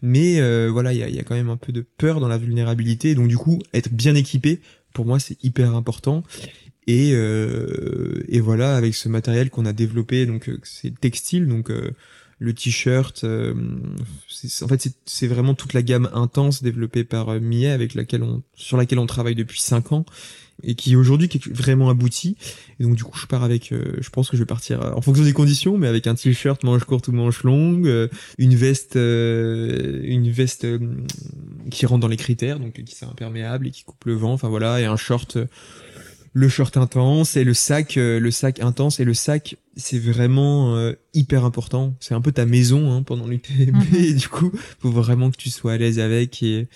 Mais 0.00 0.40
euh, 0.40 0.68
voilà, 0.72 0.92
il 0.92 0.98
y 0.98 1.04
a, 1.04 1.08
y 1.08 1.20
a, 1.20 1.22
quand 1.22 1.36
même 1.36 1.50
un 1.50 1.56
peu 1.56 1.70
de 1.70 1.82
peur 1.96 2.18
dans 2.18 2.28
la 2.28 2.38
vulnérabilité. 2.38 3.14
Donc, 3.14 3.28
du 3.28 3.38
coup, 3.38 3.60
être 3.72 3.92
bien 3.92 4.16
équipé, 4.16 4.60
pour 4.92 5.06
moi, 5.06 5.20
c'est 5.20 5.42
hyper 5.44 5.76
important. 5.76 6.24
Et, 6.88 7.12
euh, 7.14 8.24
et 8.28 8.40
voilà, 8.40 8.76
avec 8.76 8.96
ce 8.96 9.08
matériel 9.08 9.48
qu'on 9.48 9.64
a 9.64 9.72
développé, 9.72 10.26
donc 10.26 10.50
c'est 10.64 10.98
textile, 10.98 11.46
donc 11.46 11.70
le 12.42 12.52
t-shirt. 12.52 13.24
Euh, 13.24 13.54
en 14.62 14.68
fait, 14.68 14.88
c'est 15.06 15.26
vraiment 15.26 15.54
toute 15.54 15.72
la 15.72 15.82
gamme 15.82 16.10
intense 16.12 16.62
développée 16.62 17.04
par 17.04 17.28
euh, 17.28 17.40
Millet, 17.40 17.70
avec 17.70 17.94
laquelle 17.94 18.22
on, 18.22 18.42
sur 18.54 18.76
laquelle 18.76 18.98
on 18.98 19.06
travaille 19.06 19.34
depuis 19.34 19.60
5 19.60 19.92
ans 19.92 20.04
et 20.64 20.74
qui 20.74 20.94
aujourd'hui 20.96 21.28
est 21.32 21.48
vraiment 21.48 21.88
abouti. 21.88 22.36
Et 22.78 22.84
donc 22.84 22.94
du 22.94 23.04
coup, 23.04 23.18
je 23.18 23.26
pars 23.26 23.42
avec, 23.42 23.72
euh, 23.72 23.96
je 24.00 24.10
pense 24.10 24.28
que 24.28 24.36
je 24.36 24.42
vais 24.42 24.46
partir 24.46 24.80
en 24.96 25.00
fonction 25.00 25.24
des 25.24 25.32
conditions, 25.32 25.78
mais 25.78 25.86
avec 25.86 26.06
un 26.06 26.14
t-shirt 26.14 26.62
manche 26.62 26.84
courte 26.84 27.08
ou 27.08 27.12
manche 27.12 27.42
longue, 27.42 28.08
une 28.38 28.54
veste, 28.54 28.94
une 28.94 30.30
veste 30.30 30.66
qui 31.70 31.86
rentre 31.86 32.00
dans 32.00 32.08
les 32.08 32.16
critères, 32.16 32.60
donc 32.60 32.74
qui 32.74 32.94
est 32.94 33.04
imperméable 33.04 33.66
et 33.66 33.70
qui 33.70 33.82
coupe 33.82 34.04
le 34.04 34.14
vent. 34.14 34.34
Enfin 34.34 34.48
voilà, 34.48 34.80
et 34.80 34.84
un 34.84 34.96
short 34.96 35.38
le 36.34 36.48
short 36.48 36.76
intense 36.76 37.36
et 37.36 37.44
le 37.44 37.54
sac, 37.54 37.96
euh, 37.96 38.18
le 38.18 38.30
sac 38.30 38.60
intense 38.60 39.00
et 39.00 39.04
le 39.04 39.14
sac, 39.14 39.56
c'est 39.76 39.98
vraiment 39.98 40.76
euh, 40.76 40.92
hyper 41.12 41.44
important. 41.44 41.94
C'est 42.00 42.14
un 42.14 42.20
peu 42.20 42.32
ta 42.32 42.46
maison 42.46 42.92
hein, 42.92 43.02
pendant 43.02 43.26
l'UTMB. 43.26 43.94
Et 43.94 44.14
du 44.14 44.28
coup, 44.28 44.50
faut 44.80 44.90
vraiment 44.90 45.30
que 45.30 45.36
tu 45.36 45.50
sois 45.50 45.72
à 45.72 45.76
l'aise 45.76 45.98
avec 45.98 46.42
et 46.42 46.68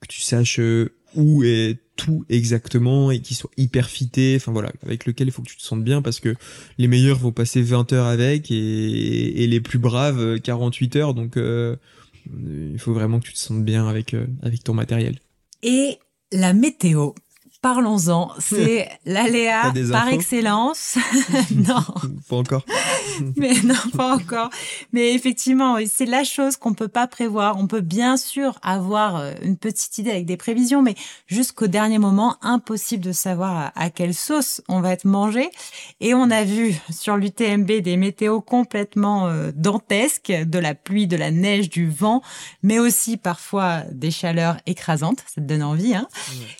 que 0.00 0.06
tu 0.06 0.20
saches 0.20 0.60
euh, 0.60 0.92
où 1.14 1.42
est 1.42 1.78
tout 1.96 2.24
exactement 2.28 3.10
et 3.10 3.20
qu'il 3.20 3.36
soit 3.36 3.50
hyper 3.56 3.88
fité. 3.88 4.34
Enfin 4.36 4.52
voilà, 4.52 4.70
avec 4.84 5.06
lequel 5.06 5.28
il 5.28 5.30
faut 5.32 5.42
que 5.42 5.48
tu 5.48 5.56
te 5.56 5.62
sentes 5.62 5.84
bien 5.84 6.02
parce 6.02 6.20
que 6.20 6.34
les 6.78 6.86
meilleurs 6.86 7.18
vont 7.18 7.32
passer 7.32 7.62
20 7.62 7.92
heures 7.92 8.06
avec 8.06 8.50
et, 8.50 9.42
et 9.42 9.46
les 9.46 9.60
plus 9.60 9.78
braves 9.78 10.40
48 10.40 10.96
heures. 10.96 11.14
Donc 11.14 11.36
il 11.36 12.78
faut 12.78 12.92
vraiment 12.94 13.18
que 13.18 13.26
tu 13.26 13.32
te 13.32 13.38
sentes 13.38 13.64
bien 13.64 13.88
avec 13.88 14.14
avec 14.42 14.62
ton 14.62 14.72
matériel. 14.72 15.18
Et 15.62 15.98
la 16.32 16.52
météo. 16.52 17.12
Parlons-en, 17.62 18.30
c'est 18.38 18.88
l'aléa 19.04 19.70
par 19.92 20.08
excellence. 20.08 20.96
non. 21.54 21.84
Pas 22.26 22.36
encore. 22.36 22.64
Mais 23.36 23.52
non, 23.64 23.74
pas 23.94 24.14
encore. 24.14 24.48
Mais 24.94 25.12
effectivement, 25.12 25.76
c'est 25.86 26.06
la 26.06 26.24
chose 26.24 26.56
qu'on 26.56 26.72
peut 26.72 26.88
pas 26.88 27.06
prévoir. 27.06 27.58
On 27.58 27.66
peut 27.66 27.82
bien 27.82 28.16
sûr 28.16 28.58
avoir 28.62 29.16
euh, 29.16 29.32
une 29.42 29.58
petite 29.58 29.98
idée 29.98 30.10
avec 30.10 30.24
des 30.24 30.38
prévisions, 30.38 30.80
mais 30.80 30.94
jusqu'au 31.26 31.66
dernier 31.66 31.98
moment, 31.98 32.38
impossible 32.40 33.04
de 33.04 33.12
savoir 33.12 33.72
à 33.74 33.90
quelle 33.90 34.14
sauce 34.14 34.62
on 34.68 34.80
va 34.80 34.92
être 34.92 35.04
mangé. 35.04 35.50
Et 36.00 36.14
on 36.14 36.30
a 36.30 36.44
vu 36.44 36.74
sur 36.90 37.18
l'UTMB 37.18 37.70
des 37.82 37.98
météos 37.98 38.40
complètement 38.40 39.26
euh, 39.26 39.50
dantesques, 39.54 40.32
de 40.32 40.58
la 40.58 40.74
pluie, 40.74 41.06
de 41.06 41.16
la 41.16 41.30
neige, 41.30 41.68
du 41.68 41.90
vent, 41.90 42.22
mais 42.62 42.78
aussi 42.78 43.18
parfois 43.18 43.82
des 43.92 44.10
chaleurs 44.10 44.56
écrasantes. 44.64 45.18
Ça 45.26 45.42
te 45.42 45.46
donne 45.46 45.62
envie, 45.62 45.94
hein? 45.94 46.08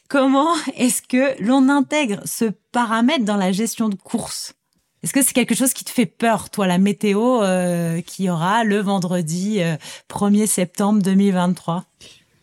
Comment 0.08 0.50
est-ce 0.90 1.02
que 1.02 1.40
l'on 1.40 1.68
intègre 1.68 2.20
ce 2.24 2.46
paramètre 2.72 3.24
dans 3.24 3.36
la 3.36 3.52
gestion 3.52 3.88
de 3.88 3.94
course? 3.94 4.54
Est-ce 5.04 5.12
que 5.12 5.22
c'est 5.22 5.32
quelque 5.32 5.54
chose 5.54 5.72
qui 5.72 5.84
te 5.84 5.90
fait 5.90 6.04
peur, 6.04 6.50
toi, 6.50 6.66
la 6.66 6.78
météo 6.78 7.44
euh, 7.44 8.00
qui 8.00 8.28
aura 8.28 8.64
le 8.64 8.78
vendredi 8.78 9.60
1er 10.08 10.42
euh, 10.42 10.46
septembre 10.46 11.00
2023 11.00 11.84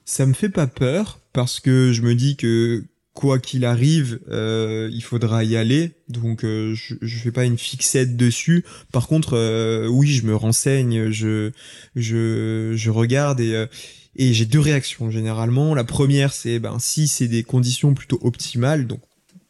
Ça 0.06 0.26
me 0.26 0.32
fait 0.32 0.48
pas 0.48 0.66
peur 0.66 1.20
parce 1.34 1.60
que 1.60 1.92
je 1.92 2.02
me 2.02 2.16
dis 2.16 2.38
que 2.38 2.86
quoi 3.14 3.38
qu'il 3.38 3.66
arrive, 3.66 4.22
euh, 4.30 4.90
il 4.94 5.04
faudra 5.04 5.44
y 5.44 5.58
aller. 5.58 5.92
Donc 6.08 6.44
je, 6.44 6.74
je 7.02 7.18
fais 7.20 7.34
pas 7.34 7.44
une 7.44 7.58
fixette 7.58 8.16
dessus. 8.16 8.64
Par 8.94 9.10
contre, 9.10 9.88
oui, 9.90 10.08
je 10.08 10.26
me 10.26 10.38
renseigne, 10.38 11.12
je 11.12 11.52
je 11.98 12.72
je 12.78 12.90
regarde 12.92 13.42
et 13.42 13.68
et 14.18 14.34
j'ai 14.34 14.46
deux 14.46 14.60
réactions 14.60 15.10
généralement. 15.10 15.74
La 15.76 15.84
première, 15.84 16.34
c'est 16.34 16.60
ben 16.60 16.78
si 16.80 17.08
c'est 17.08 17.28
des 17.28 17.44
conditions 17.44 17.94
plutôt 17.94 18.20
optimales, 18.22 18.88
donc 18.88 19.02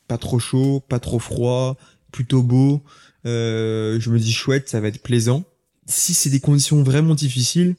pas 0.07 0.17
trop 0.17 0.39
chaud, 0.39 0.83
pas 0.87 0.99
trop 0.99 1.19
froid, 1.19 1.77
plutôt 2.11 2.43
beau, 2.43 2.83
euh, 3.25 3.99
je 3.99 4.09
me 4.09 4.19
dis 4.19 4.31
chouette, 4.31 4.69
ça 4.69 4.79
va 4.79 4.87
être 4.89 5.01
plaisant. 5.01 5.43
Si 5.85 6.13
c'est 6.13 6.29
des 6.29 6.39
conditions 6.39 6.83
vraiment 6.83 7.15
difficiles, 7.15 7.75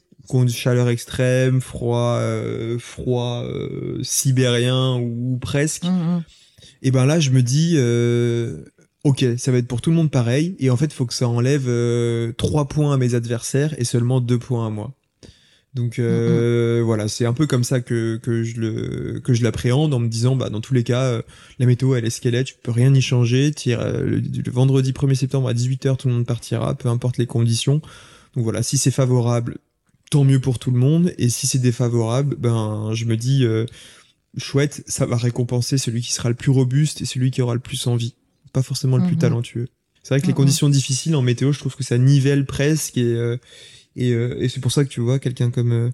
chaleur 0.47 0.89
extrême, 0.89 1.61
froid, 1.61 2.17
euh, 2.19 2.77
froid 2.79 3.43
euh, 3.43 3.99
sibérien 4.03 4.97
ou 4.97 5.37
presque, 5.41 5.85
mmh, 5.85 5.89
mmh. 5.89 6.23
et 6.83 6.91
ben 6.91 7.05
là 7.05 7.19
je 7.19 7.31
me 7.31 7.41
dis 7.41 7.73
euh, 7.77 8.63
ok, 9.03 9.25
ça 9.37 9.51
va 9.51 9.57
être 9.57 9.67
pour 9.67 9.81
tout 9.81 9.89
le 9.89 9.95
monde 9.95 10.11
pareil, 10.11 10.55
et 10.59 10.69
en 10.69 10.77
fait 10.77 10.93
faut 10.93 11.05
que 11.05 11.13
ça 11.13 11.27
enlève 11.27 11.69
trois 12.35 12.67
points 12.67 12.93
à 12.93 12.97
mes 12.97 13.15
adversaires 13.15 13.73
et 13.77 13.85
seulement 13.85 14.21
deux 14.21 14.39
points 14.39 14.67
à 14.67 14.69
moi. 14.69 14.93
Donc 15.75 15.99
euh, 15.99 16.81
voilà, 16.83 17.07
c'est 17.07 17.25
un 17.25 17.33
peu 17.33 17.45
comme 17.45 17.63
ça 17.63 17.79
que, 17.79 18.17
que 18.17 18.43
je 18.43 18.59
le 18.59 19.19
que 19.19 19.33
je 19.33 19.43
l'appréhende 19.43 19.93
en 19.93 19.99
me 19.99 20.07
disant 20.07 20.35
bah 20.35 20.49
dans 20.49 20.61
tous 20.61 20.73
les 20.73 20.83
cas 20.83 21.03
euh, 21.03 21.21
la 21.59 21.67
météo 21.67 21.93
elle 21.93 22.05
est 22.05 22.09
ce 22.09 22.21
qu'elle 22.21 22.33
est, 22.33 22.43
tu 22.43 22.55
peux 22.61 22.71
rien 22.71 22.93
y 22.93 23.01
changer. 23.01 23.51
Tire, 23.51 23.79
euh, 23.81 24.03
le, 24.03 24.51
vendredi 24.51 24.93
1er 24.93 25.13
septembre 25.13 25.47
à 25.47 25.53
18h 25.53 25.97
tout 25.97 26.07
le 26.07 26.15
monde 26.15 26.25
partira, 26.25 26.73
peu 26.73 26.89
importe 26.89 27.17
les 27.17 27.27
conditions. 27.27 27.81
Donc 28.35 28.43
voilà, 28.43 28.63
si 28.63 28.79
c'est 28.79 28.91
favorable, 28.91 29.57
tant 30.09 30.23
mieux 30.23 30.39
pour 30.39 30.57
tout 30.57 30.71
le 30.71 30.79
monde 30.79 31.13
et 31.19 31.29
si 31.29 31.45
c'est 31.45 31.59
défavorable, 31.59 32.35
ben 32.39 32.91
je 32.93 33.05
me 33.05 33.15
dis 33.15 33.45
chouette, 34.37 34.83
ça 34.87 35.05
va 35.05 35.17
récompenser 35.17 35.77
celui 35.77 36.01
qui 36.01 36.13
sera 36.13 36.29
le 36.29 36.35
plus 36.35 36.51
robuste 36.51 37.01
et 37.01 37.05
celui 37.05 37.29
qui 37.29 37.43
aura 37.43 37.53
le 37.53 37.59
plus 37.59 37.85
envie, 37.85 38.15
pas 38.53 38.63
forcément 38.63 38.97
le 38.97 39.03
plus 39.03 39.15
mhm. 39.15 39.21
talentueux. 39.21 39.67
C'est 40.01 40.15
vrai 40.15 40.21
que 40.21 40.27
les 40.27 40.33
conditions 40.33 40.69
difficiles 40.69 41.15
en 41.15 41.21
météo, 41.21 41.51
je 41.51 41.59
trouve 41.59 41.75
que 41.75 41.83
ça 41.83 41.99
nivelle 41.99 42.45
presque 42.45 42.97
et 42.97 43.37
et, 43.99 44.13
euh, 44.13 44.41
et 44.41 44.47
c'est 44.47 44.61
pour 44.61 44.71
ça 44.71 44.85
que 44.85 44.89
tu 44.89 45.01
vois 45.01 45.19
quelqu'un 45.19 45.51
comme 45.51 45.73
euh, 45.73 45.91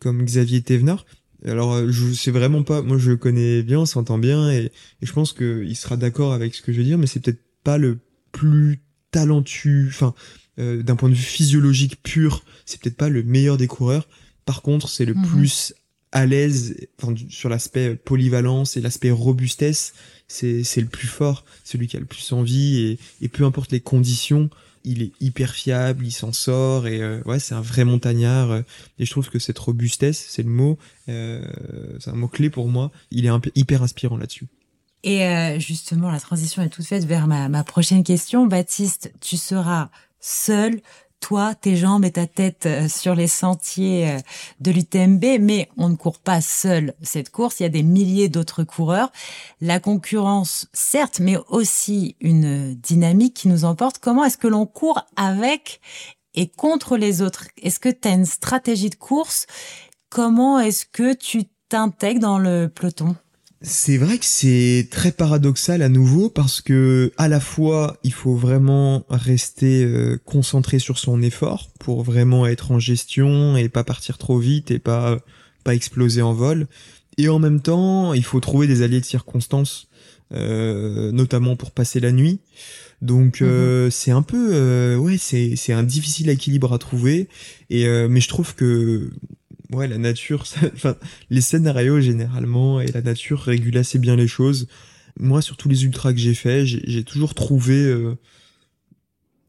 comme 0.00 0.24
Xavier 0.24 0.62
Thévenard. 0.62 1.04
Alors, 1.44 1.74
euh, 1.74 1.90
je 1.90 2.12
sais 2.12 2.30
vraiment 2.30 2.62
pas. 2.62 2.82
Moi, 2.82 2.96
je 2.98 3.10
le 3.10 3.16
connais 3.16 3.62
bien, 3.62 3.80
on 3.80 3.86
s'entend 3.86 4.18
bien, 4.18 4.50
et, 4.50 4.64
et, 5.02 5.06
je 5.06 5.12
pense 5.12 5.32
qu'il 5.32 5.76
sera 5.76 5.96
d'accord 5.96 6.32
avec 6.32 6.54
ce 6.54 6.62
que 6.62 6.72
je 6.72 6.78
veux 6.78 6.84
dire, 6.84 6.98
mais 6.98 7.06
c'est 7.06 7.20
peut-être 7.20 7.42
pas 7.62 7.78
le 7.78 7.98
plus 8.32 8.80
talentueux. 9.10 9.86
Enfin, 9.88 10.14
d'un 10.56 10.96
point 10.96 11.08
de 11.08 11.14
vue 11.14 11.22
physiologique 11.22 12.02
pur, 12.02 12.44
c'est 12.64 12.80
peut-être 12.80 12.96
pas 12.96 13.08
le 13.08 13.22
meilleur 13.22 13.56
des 13.56 13.66
coureurs. 13.66 14.08
Par 14.44 14.62
contre, 14.62 14.88
c'est 14.88 15.04
le 15.04 15.14
mhm. 15.14 15.26
plus 15.26 15.74
à 16.12 16.26
l'aise 16.26 16.76
enfin, 17.00 17.14
sur 17.28 17.48
l'aspect 17.48 17.96
polyvalence 17.96 18.76
et 18.76 18.80
l'aspect 18.80 19.10
robustesse. 19.10 19.94
C'est 20.28 20.62
c'est 20.62 20.80
le 20.80 20.86
plus 20.86 21.08
fort, 21.08 21.44
celui 21.64 21.88
qui 21.88 21.96
a 21.96 22.00
le 22.00 22.06
plus 22.06 22.32
envie, 22.32 22.80
et, 22.80 22.98
et 23.20 23.28
peu 23.28 23.44
importe 23.44 23.72
les 23.72 23.80
conditions 23.80 24.48
il 24.84 25.02
est 25.02 25.12
hyper 25.20 25.50
fiable, 25.52 26.06
il 26.06 26.12
s'en 26.12 26.32
sort 26.32 26.86
et 26.86 27.00
euh, 27.00 27.22
ouais, 27.24 27.38
c'est 27.38 27.54
un 27.54 27.60
vrai 27.60 27.84
montagnard. 27.84 28.50
Euh, 28.50 28.62
et 28.98 29.04
je 29.04 29.10
trouve 29.10 29.30
que 29.30 29.38
cette 29.38 29.58
robustesse, 29.58 30.26
c'est 30.28 30.42
le 30.42 30.50
mot, 30.50 30.78
euh, 31.08 31.42
c'est 32.00 32.10
un 32.10 32.14
mot 32.14 32.28
clé 32.28 32.50
pour 32.50 32.68
moi. 32.68 32.90
Il 33.10 33.26
est 33.26 33.30
hyper 33.54 33.82
inspirant 33.82 34.16
là-dessus. 34.16 34.46
Et 35.04 35.58
justement, 35.58 36.12
la 36.12 36.20
transition 36.20 36.62
est 36.62 36.68
toute 36.68 36.86
faite 36.86 37.04
vers 37.06 37.26
ma, 37.26 37.48
ma 37.48 37.64
prochaine 37.64 38.04
question. 38.04 38.46
Baptiste, 38.46 39.12
tu 39.20 39.36
seras 39.36 39.90
seul 40.20 40.80
toi, 41.22 41.54
tes 41.54 41.76
jambes 41.76 42.04
et 42.04 42.10
ta 42.10 42.26
tête 42.26 42.66
euh, 42.66 42.88
sur 42.88 43.14
les 43.14 43.28
sentiers 43.28 44.10
euh, 44.10 44.18
de 44.60 44.72
l'UTMB, 44.72 45.40
mais 45.40 45.68
on 45.78 45.88
ne 45.88 45.94
court 45.94 46.18
pas 46.18 46.40
seul 46.40 46.94
cette 47.00 47.30
course, 47.30 47.60
il 47.60 47.62
y 47.62 47.66
a 47.66 47.70
des 47.70 47.84
milliers 47.84 48.28
d'autres 48.28 48.64
coureurs. 48.64 49.12
La 49.60 49.80
concurrence, 49.80 50.68
certes, 50.72 51.20
mais 51.20 51.36
aussi 51.48 52.16
une 52.20 52.74
dynamique 52.74 53.34
qui 53.34 53.48
nous 53.48 53.64
emporte. 53.64 53.98
Comment 54.00 54.24
est-ce 54.24 54.36
que 54.36 54.48
l'on 54.48 54.66
court 54.66 55.06
avec 55.16 55.80
et 56.34 56.48
contre 56.48 56.96
les 56.96 57.22
autres? 57.22 57.46
Est-ce 57.62 57.78
que 57.78 57.88
tu 57.88 58.08
as 58.08 58.12
une 58.12 58.26
stratégie 58.26 58.90
de 58.90 58.96
course? 58.96 59.46
Comment 60.10 60.58
est-ce 60.58 60.84
que 60.84 61.14
tu 61.14 61.44
t'intègres 61.68 62.20
dans 62.20 62.38
le 62.38 62.68
peloton? 62.68 63.14
C'est 63.62 63.96
vrai 63.96 64.18
que 64.18 64.24
c'est 64.24 64.88
très 64.90 65.12
paradoxal 65.12 65.82
à 65.82 65.88
nouveau 65.88 66.28
parce 66.28 66.60
que 66.60 67.12
à 67.16 67.28
la 67.28 67.38
fois 67.38 67.96
il 68.02 68.12
faut 68.12 68.34
vraiment 68.34 69.04
rester 69.08 69.84
euh, 69.84 70.20
concentré 70.24 70.80
sur 70.80 70.98
son 70.98 71.22
effort 71.22 71.70
pour 71.78 72.02
vraiment 72.02 72.46
être 72.46 72.72
en 72.72 72.80
gestion 72.80 73.56
et 73.56 73.68
pas 73.68 73.84
partir 73.84 74.18
trop 74.18 74.38
vite 74.38 74.72
et 74.72 74.80
pas 74.80 75.18
pas 75.62 75.74
exploser 75.74 76.22
en 76.22 76.32
vol. 76.32 76.66
Et 77.18 77.28
en 77.28 77.38
même 77.38 77.60
temps 77.60 78.14
il 78.14 78.24
faut 78.24 78.40
trouver 78.40 78.66
des 78.66 78.82
alliés 78.82 79.00
de 79.00 79.04
circonstances 79.04 79.88
euh, 80.34 81.12
notamment 81.12 81.54
pour 81.54 81.70
passer 81.70 82.00
la 82.00 82.10
nuit. 82.10 82.40
Donc 83.00 83.42
euh, 83.42 83.84
mhm. 83.84 83.90
c'est 83.92 84.10
un 84.10 84.22
peu 84.22 84.96
ouais 84.96 85.18
c'est 85.18 85.54
c'est 85.54 85.72
un 85.72 85.84
difficile 85.84 86.30
équilibre 86.30 86.72
à 86.72 86.78
trouver. 86.78 87.28
Et 87.70 87.86
mais 88.08 88.20
je 88.20 88.28
trouve 88.28 88.56
que 88.56 89.10
ouais, 89.72 89.88
la 89.88 89.98
nature, 89.98 90.44
enfin, 90.74 90.96
les 91.30 91.40
scénarios 91.40 92.00
généralement 92.00 92.80
et 92.80 92.86
la 92.86 93.02
nature 93.02 93.40
régulent 93.40 93.78
assez 93.78 93.98
bien 93.98 94.16
les 94.16 94.28
choses. 94.28 94.68
Moi, 95.18 95.42
sur 95.42 95.56
tous 95.56 95.68
les 95.68 95.84
ultras 95.84 96.12
que 96.12 96.18
j'ai 96.18 96.34
fait, 96.34 96.64
j'ai 96.64 97.04
toujours 97.04 97.34
trouvé, 97.34 97.74
euh, 97.74 98.16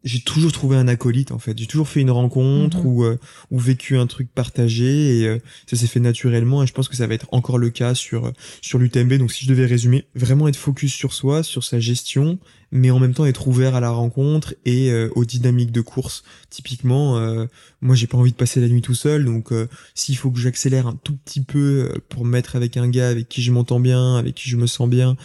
j'ai 0.04 0.20
toujours 0.20 0.52
trouvé 0.52 0.76
un 0.76 0.90
acolyte 0.90 1.32
en 1.32 1.40
fait. 1.40 1.58
J'ai 1.58 1.68
toujours 1.68 1.88
fait 1.88 2.02
une 2.02 2.12
rencontre 2.12 2.80
mhm. 2.80 2.86
ou, 2.86 3.04
euh, 3.06 3.18
ou 3.50 3.60
vécu 3.60 3.98
un 3.98 4.06
truc 4.06 4.30
partagé 4.34 5.20
et 5.20 5.28
euh, 5.28 5.40
ça 5.66 5.78
s'est 5.78 5.88
fait 5.88 6.02
naturellement. 6.02 6.64
Et 6.64 6.68
je 6.68 6.74
pense 6.74 6.90
que 6.90 6.98
ça 6.98 7.08
va 7.08 7.14
être 7.14 7.28
encore 7.32 7.58
le 7.58 7.70
cas 7.70 7.96
sur 7.96 8.34
sur 8.62 8.78
l'UTMB. 8.78 9.14
Donc, 9.14 9.32
si 9.32 9.46
je 9.46 9.50
devais 9.50 9.66
résumer, 9.66 10.06
vraiment 10.16 10.50
être 10.50 10.58
focus 10.58 10.94
sur 10.94 11.14
soi, 11.14 11.44
sur 11.44 11.64
sa 11.64 11.80
gestion 11.80 12.40
mais 12.74 12.90
en 12.90 13.00
même 13.00 13.14
temps 13.14 13.26
être 13.26 13.48
ouvert 13.48 13.76
à 13.76 13.80
la 13.80 13.92
rencontre 13.92 14.56
et 14.66 14.92
euh, 14.92 15.08
aux 15.16 15.26
dynamiques 15.26 15.72
de 15.72 15.82
course. 15.82 16.24
Typiquement, 16.50 17.20
euh, 17.20 17.46
moi 17.82 17.96
j'ai 17.96 18.08
pas 18.08 18.18
envie 18.18 18.32
de 18.32 18.36
passer 18.36 18.60
la 18.60 18.68
nuit 18.68 18.82
tout 18.82 18.96
seul, 18.96 19.26
donc 19.26 19.54
euh, 19.54 19.70
s'il 19.94 20.18
faut 20.18 20.32
que 20.32 20.40
j'accélère 20.40 20.88
un 20.88 21.00
tout 21.04 21.16
petit 21.16 21.42
peu 21.42 21.94
pour 22.10 22.26
me 22.26 22.32
mettre 22.32 22.56
avec 22.56 22.76
un 22.76 22.90
gars 22.90 23.10
avec 23.10 23.30
qui 23.30 23.44
je 23.44 23.52
m'entends 23.52 23.80
bien, 23.80 24.18
avec 24.18 24.34
qui 24.34 24.50
je 24.50 24.58
me 24.58 24.66
sens 24.66 24.90
bien, 24.90 25.16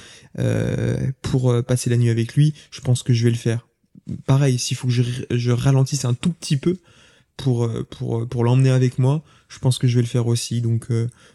pour 1.23 1.65
passer 1.65 1.91
la 1.91 1.97
nuit 1.97 2.11
avec 2.11 2.35
lui, 2.35 2.55
je 2.71 2.81
pense 2.81 3.03
que 3.03 3.13
je 3.13 3.25
vais 3.25 3.31
le 3.31 3.37
faire. 3.37 3.67
Pareil, 4.27 4.59
s'il 4.59 4.77
faut 4.77 4.87
que 4.87 4.93
je, 4.93 5.03
je, 5.31 5.51
ralentisse 5.51 6.05
un 6.05 6.15
tout 6.15 6.33
petit 6.33 6.57
peu 6.57 6.77
pour 7.37 7.69
pour 7.91 8.29
pour 8.29 8.45
l'emmener 8.45 8.71
avec 8.71 8.99
moi, 8.99 9.25
je 9.49 9.59
pense 9.59 9.79
que 9.79 9.89
je 9.89 9.97
vais 9.97 10.03
le 10.03 10.09
faire 10.09 10.27
aussi. 10.27 10.61
Donc 10.61 10.93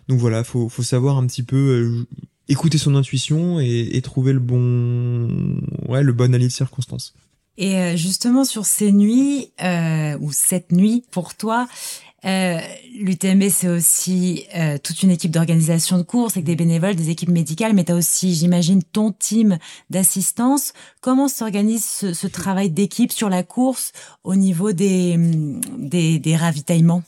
donc 0.08 0.20
voilà, 0.20 0.44
faut 0.44 0.70
faut 0.70 0.84
savoir 0.84 1.18
un 1.18 1.26
petit 1.26 1.44
peu 1.44 2.06
écouter 2.48 2.78
son 2.78 2.96
intuition 2.96 3.60
et, 3.60 4.02
trouver 4.04 4.34
le 4.34 4.40
bon, 4.40 5.28
ouais, 5.88 6.04
le 6.04 6.14
bon 6.14 6.34
allié 6.34 6.48
de 6.48 6.52
circonstances. 6.52 7.14
Et 7.58 7.76
euh, 7.78 7.96
justement 7.96 8.46
sur 8.46 8.66
ces 8.66 8.92
nuits 8.92 9.52
euh, 9.62 10.18
ou 10.20 10.32
cette 10.32 10.72
nuit 10.72 11.04
pour 11.12 11.36
toi, 11.36 11.68
euh, 12.26 12.58
l'UTMB 13.00 13.50
c'est 13.50 13.68
aussi 13.68 14.46
euh, 14.56 14.78
toute 14.82 15.04
une 15.04 15.12
équipe 15.12 15.32
d'organisation 15.32 15.98
de 15.98 16.04
courses 16.04 16.38
avec 16.38 16.46
des 16.46 16.56
bénévoles, 16.56 16.96
des 16.96 17.10
équipes 17.10 17.30
médicales, 17.30 17.74
mais 17.74 17.84
tu 17.84 17.92
as 17.92 17.96
aussi, 17.96 18.34
j'imagine, 18.34 18.82
ton 18.82 19.12
team 19.12 19.58
d'assistance. 19.90 20.74
Comment 21.02 21.28
s'organise 21.28 21.86
ce, 21.86 22.14
ce, 22.14 22.28
travail 22.28 22.70
d'équipe 22.70 23.12
sur 23.12 23.30
la 23.30 23.44
course 23.44 23.92
au 24.24 24.36
niveau 24.36 24.72
des, 24.72 25.18
des, 25.78 26.18
des 26.18 26.36
ravitaillements? 26.36 27.04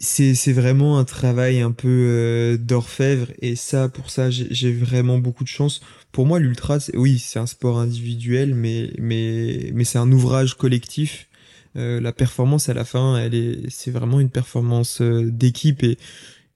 C'est 0.00 0.52
vraiment 0.52 0.98
un 0.98 1.04
travail 1.04 1.60
un 1.60 1.72
peu 1.72 1.88
euh, 1.88 2.56
d'orfèvre 2.56 3.28
et 3.40 3.56
ça 3.56 3.88
pour 3.88 4.10
ça 4.10 4.30
j'ai 4.30 4.72
vraiment 4.72 5.18
beaucoup 5.18 5.42
de 5.42 5.48
chance. 5.48 5.80
Pour 6.12 6.26
moi 6.26 6.38
l'ultra 6.38 6.78
oui 6.94 7.18
c'est 7.18 7.38
un 7.38 7.46
sport 7.46 7.78
individuel 7.78 8.54
mais 8.54 8.92
mais 8.98 9.70
mais 9.74 9.84
c'est 9.84 9.98
un 9.98 10.10
ouvrage 10.12 10.54
collectif. 10.54 11.28
Euh, 11.76 12.00
la 12.00 12.12
performance 12.12 12.68
à 12.68 12.74
la 12.74 12.84
fin 12.84 13.18
elle 13.18 13.34
est 13.34 13.70
c'est 13.70 13.90
vraiment 13.90 14.20
une 14.20 14.30
performance 14.30 15.00
euh, 15.00 15.30
d'équipe 15.30 15.82
et 15.82 15.98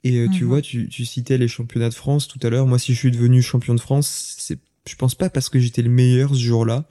et 0.04 0.26
tu 0.32 0.42
mhm. 0.42 0.48
vois 0.48 0.62
tu, 0.62 0.88
tu 0.88 1.04
citais 1.04 1.38
les 1.38 1.48
championnats 1.48 1.88
de 1.88 1.94
France 1.94 2.28
tout 2.28 2.40
à 2.42 2.50
l'heure. 2.50 2.66
Moi 2.66 2.78
si 2.78 2.94
je 2.94 2.98
suis 2.98 3.10
devenu 3.10 3.42
champion 3.42 3.74
de 3.74 3.80
France 3.80 4.36
c'est 4.38 4.58
je 4.88 4.96
pense 4.96 5.14
pas 5.14 5.30
parce 5.30 5.48
que 5.48 5.58
j'étais 5.58 5.82
le 5.82 5.90
meilleur 5.90 6.34
ce 6.34 6.40
jour-là. 6.40 6.84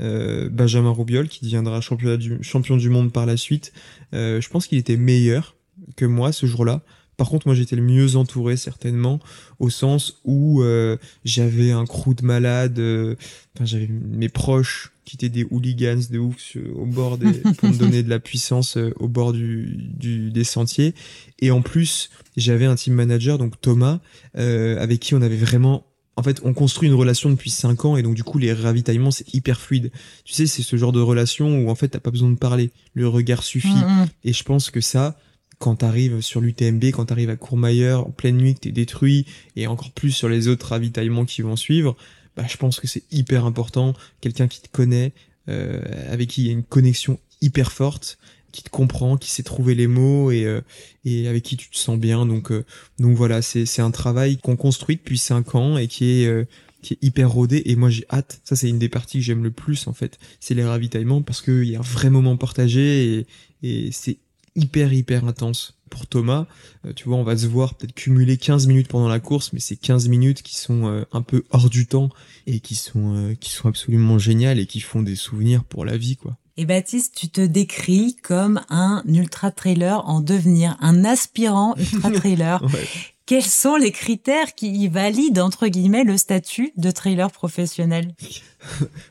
Benjamin 0.00 0.90
Roubiol 0.90 1.28
qui 1.28 1.44
deviendra 1.44 1.80
champion 1.80 2.16
du, 2.16 2.42
champion 2.42 2.76
du 2.76 2.90
monde 2.90 3.12
par 3.12 3.24
la 3.24 3.36
suite 3.36 3.72
je 4.12 4.48
pense 4.48 4.66
qu'il 4.66 4.78
était 4.78 4.96
meilleur 4.96 5.54
que 5.96 6.04
moi 6.04 6.32
ce 6.32 6.46
jour-là. 6.46 6.82
Par 7.16 7.28
contre, 7.28 7.46
moi, 7.46 7.54
j'étais 7.54 7.76
le 7.76 7.82
mieux 7.82 8.16
entouré 8.16 8.56
certainement, 8.56 9.20
au 9.58 9.70
sens 9.70 10.20
où 10.24 10.62
euh, 10.62 10.96
j'avais 11.24 11.70
un 11.70 11.84
crew 11.84 12.14
de 12.16 12.24
malades, 12.24 12.78
euh, 12.78 13.16
enfin, 13.54 13.64
j'avais 13.64 13.86
mes 13.86 14.28
proches 14.28 14.92
qui 15.04 15.16
étaient 15.16 15.28
des 15.28 15.46
hooligans 15.50 16.00
de 16.10 16.18
ouf 16.18 16.56
au 16.74 16.86
bord 16.86 17.18
des, 17.18 17.32
pour 17.58 17.68
me 17.68 17.76
donner 17.76 18.02
de 18.02 18.08
la 18.08 18.18
puissance 18.18 18.76
euh, 18.76 18.92
au 18.96 19.08
bord 19.08 19.32
du, 19.32 19.76
du, 19.76 20.30
des 20.30 20.44
sentiers. 20.44 20.94
Et 21.38 21.50
en 21.50 21.60
plus, 21.60 22.10
j'avais 22.36 22.66
un 22.66 22.76
team 22.76 22.94
manager, 22.94 23.36
donc 23.36 23.60
Thomas, 23.60 24.00
avec 24.34 25.00
qui 25.00 25.14
on 25.14 25.22
avait 25.22 25.36
vraiment 25.36 25.84
en 26.14 26.22
fait, 26.22 26.40
on 26.44 26.52
construit 26.52 26.88
une 26.88 26.94
relation 26.94 27.30
depuis 27.30 27.48
5 27.48 27.86
ans 27.86 27.96
et 27.96 28.02
donc 28.02 28.14
du 28.14 28.22
coup 28.22 28.36
les 28.36 28.52
ravitaillements 28.52 29.10
c'est 29.10 29.32
hyper 29.32 29.58
fluide. 29.58 29.90
Tu 30.24 30.34
sais, 30.34 30.46
c'est 30.46 30.62
ce 30.62 30.76
genre 30.76 30.92
de 30.92 31.00
relation 31.00 31.58
où 31.58 31.70
en 31.70 31.74
fait 31.74 31.88
t'as 31.88 32.00
pas 32.00 32.10
besoin 32.10 32.30
de 32.30 32.36
parler, 32.36 32.70
le 32.92 33.08
regard 33.08 33.42
suffit. 33.42 33.68
Mm, 33.68 34.02
mm. 34.02 34.06
Et 34.24 34.32
je 34.34 34.42
pense 34.42 34.70
que 34.70 34.82
ça, 34.82 35.16
quand 35.62 35.76
t'arrives 35.76 36.20
sur 36.20 36.40
l'UTMB, 36.40 36.86
quand 36.86 37.06
t'arrives 37.06 37.30
à 37.30 37.36
Courmayeur 37.36 38.08
en 38.08 38.10
pleine 38.10 38.36
nuit, 38.36 38.54
que 38.54 38.60
t'es 38.60 38.72
détruit, 38.72 39.26
et 39.54 39.68
encore 39.68 39.92
plus 39.92 40.10
sur 40.10 40.28
les 40.28 40.48
autres 40.48 40.66
ravitaillements 40.66 41.24
qui 41.24 41.42
vont 41.42 41.54
suivre, 41.54 41.96
bah, 42.36 42.44
je 42.48 42.56
pense 42.56 42.80
que 42.80 42.88
c'est 42.88 43.04
hyper 43.12 43.46
important. 43.46 43.94
Quelqu'un 44.20 44.48
qui 44.48 44.60
te 44.60 44.68
connaît, 44.68 45.12
euh, 45.48 45.80
avec 46.10 46.30
qui 46.30 46.42
il 46.42 46.46
y 46.48 46.50
a 46.50 46.52
une 46.52 46.64
connexion 46.64 47.20
hyper 47.40 47.70
forte, 47.70 48.18
qui 48.50 48.64
te 48.64 48.70
comprend, 48.70 49.16
qui 49.16 49.30
sait 49.30 49.44
trouver 49.44 49.76
les 49.76 49.86
mots 49.86 50.32
et, 50.32 50.44
euh, 50.44 50.60
et 51.04 51.28
avec 51.28 51.44
qui 51.44 51.56
tu 51.56 51.70
te 51.70 51.76
sens 51.76 51.96
bien. 51.96 52.26
Donc, 52.26 52.50
euh, 52.50 52.64
donc 52.98 53.16
voilà, 53.16 53.40
c'est, 53.40 53.80
un 53.80 53.92
travail 53.92 54.38
qu'on 54.38 54.56
construit 54.56 54.96
depuis 54.96 55.18
cinq 55.18 55.54
ans 55.54 55.78
et 55.78 55.86
qui 55.86 56.22
est, 56.22 56.26
euh, 56.26 56.44
qui 56.82 56.94
est 56.94 56.98
hyper 57.02 57.30
rodé. 57.30 57.62
Et 57.66 57.76
moi, 57.76 57.88
j'ai 57.88 58.04
hâte. 58.10 58.40
Ça, 58.42 58.56
c'est 58.56 58.68
une 58.68 58.80
des 58.80 58.88
parties 58.88 59.18
que 59.18 59.24
j'aime 59.24 59.44
le 59.44 59.52
plus, 59.52 59.86
en 59.86 59.92
fait. 59.92 60.18
C'est 60.40 60.54
les 60.54 60.64
ravitaillements 60.64 61.22
parce 61.22 61.40
qu'il 61.40 61.64
y 61.64 61.76
a 61.76 61.78
un 61.78 61.82
vrai 61.82 62.10
moment 62.10 62.36
partagé 62.36 63.14
et, 63.14 63.26
et 63.62 63.92
c'est 63.92 64.18
hyper 64.54 64.92
hyper 64.92 65.24
intense 65.24 65.78
pour 65.92 66.06
Thomas. 66.06 66.46
Euh, 66.86 66.92
tu 66.94 67.08
vois, 67.08 67.18
on 67.18 67.22
va 67.22 67.36
se 67.36 67.46
voir 67.46 67.74
peut-être 67.74 67.94
cumuler 67.94 68.36
15 68.36 68.66
minutes 68.66 68.88
pendant 68.88 69.08
la 69.08 69.20
course, 69.20 69.52
mais 69.52 69.60
c'est 69.60 69.76
15 69.76 70.08
minutes 70.08 70.42
qui 70.42 70.56
sont 70.56 70.86
euh, 70.86 71.04
un 71.12 71.22
peu 71.22 71.44
hors 71.50 71.68
du 71.68 71.86
temps 71.86 72.08
et 72.46 72.60
qui 72.60 72.74
sont 72.74 73.14
euh, 73.14 73.34
qui 73.34 73.50
sont 73.50 73.68
absolument 73.68 74.18
géniales 74.18 74.58
et 74.58 74.66
qui 74.66 74.80
font 74.80 75.02
des 75.02 75.16
souvenirs 75.16 75.64
pour 75.64 75.84
la 75.84 75.96
vie 75.96 76.16
quoi. 76.16 76.36
Et 76.58 76.66
Baptiste, 76.66 77.14
tu 77.16 77.28
te 77.28 77.40
décris 77.40 78.16
comme 78.22 78.60
un 78.68 79.02
ultra 79.06 79.50
trailer 79.50 80.06
en 80.06 80.20
devenir, 80.20 80.76
un 80.80 81.04
aspirant 81.04 81.74
ultra 81.78 82.10
trailer. 82.10 82.62
Quels 83.26 83.42
sont 83.42 83.76
les 83.76 83.92
critères 83.92 84.54
qui 84.54 84.88
valident 84.88 85.38
entre 85.38 85.68
guillemets 85.68 86.04
le 86.04 86.18
statut 86.18 86.72
de 86.76 86.90
trailer 86.90 87.30
professionnel? 87.30 88.14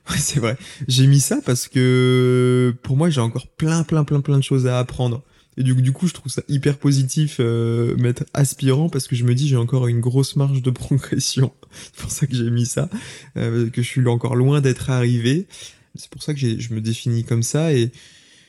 Ouais, 0.10 0.18
c'est 0.18 0.40
vrai. 0.40 0.56
J'ai 0.88 1.08
mis 1.08 1.20
ça 1.20 1.40
parce 1.46 1.68
que 1.68 2.74
pour 2.84 2.96
moi, 2.96 3.10
j'ai 3.10 3.20
encore 3.20 3.48
plein, 3.48 3.84
plein, 3.84 4.06
plein, 4.06 4.22
plein 4.22 4.38
de 4.38 4.44
choses 4.44 4.66
à 4.66 4.80
apprendre. 4.80 5.24
Et 5.58 5.64
du, 5.64 5.74
du 5.76 5.92
coup, 5.92 6.08
je 6.08 6.14
trouve 6.14 6.32
ça 6.32 6.42
hyper 6.48 6.78
positif 6.78 7.38
euh, 7.40 7.96
mettre 7.98 8.24
aspirant 8.34 8.90
parce 8.90 9.08
que 9.08 9.16
je 9.16 9.26
me 9.26 9.36
dis 9.36 9.48
j'ai 9.48 9.58
encore 9.58 9.88
une 9.88 10.00
grosse 10.00 10.36
marge 10.36 10.62
de 10.62 10.70
progression. 10.72 11.54
c'est 11.72 11.96
pour 11.96 12.12
ça 12.12 12.28
que 12.28 12.36
j'ai 12.36 12.50
mis 12.50 12.66
ça, 12.66 12.90
euh, 13.38 13.70
que 13.70 13.82
je 13.82 13.88
suis 13.88 14.08
encore 14.08 14.36
loin 14.36 14.62
d'être 14.62 14.90
arrivé. 14.90 15.48
C'est 15.96 16.10
pour 16.10 16.24
ça 16.24 16.34
que 16.34 16.40
je 16.40 16.74
me 16.74 16.80
définis 16.80 17.26
comme 17.26 17.44
ça 17.44 17.74
et, 17.74 17.92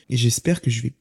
et 0.09 0.17
j'espère 0.17 0.61
que 0.61 0.69
je 0.69 0.81
vais 0.81 0.93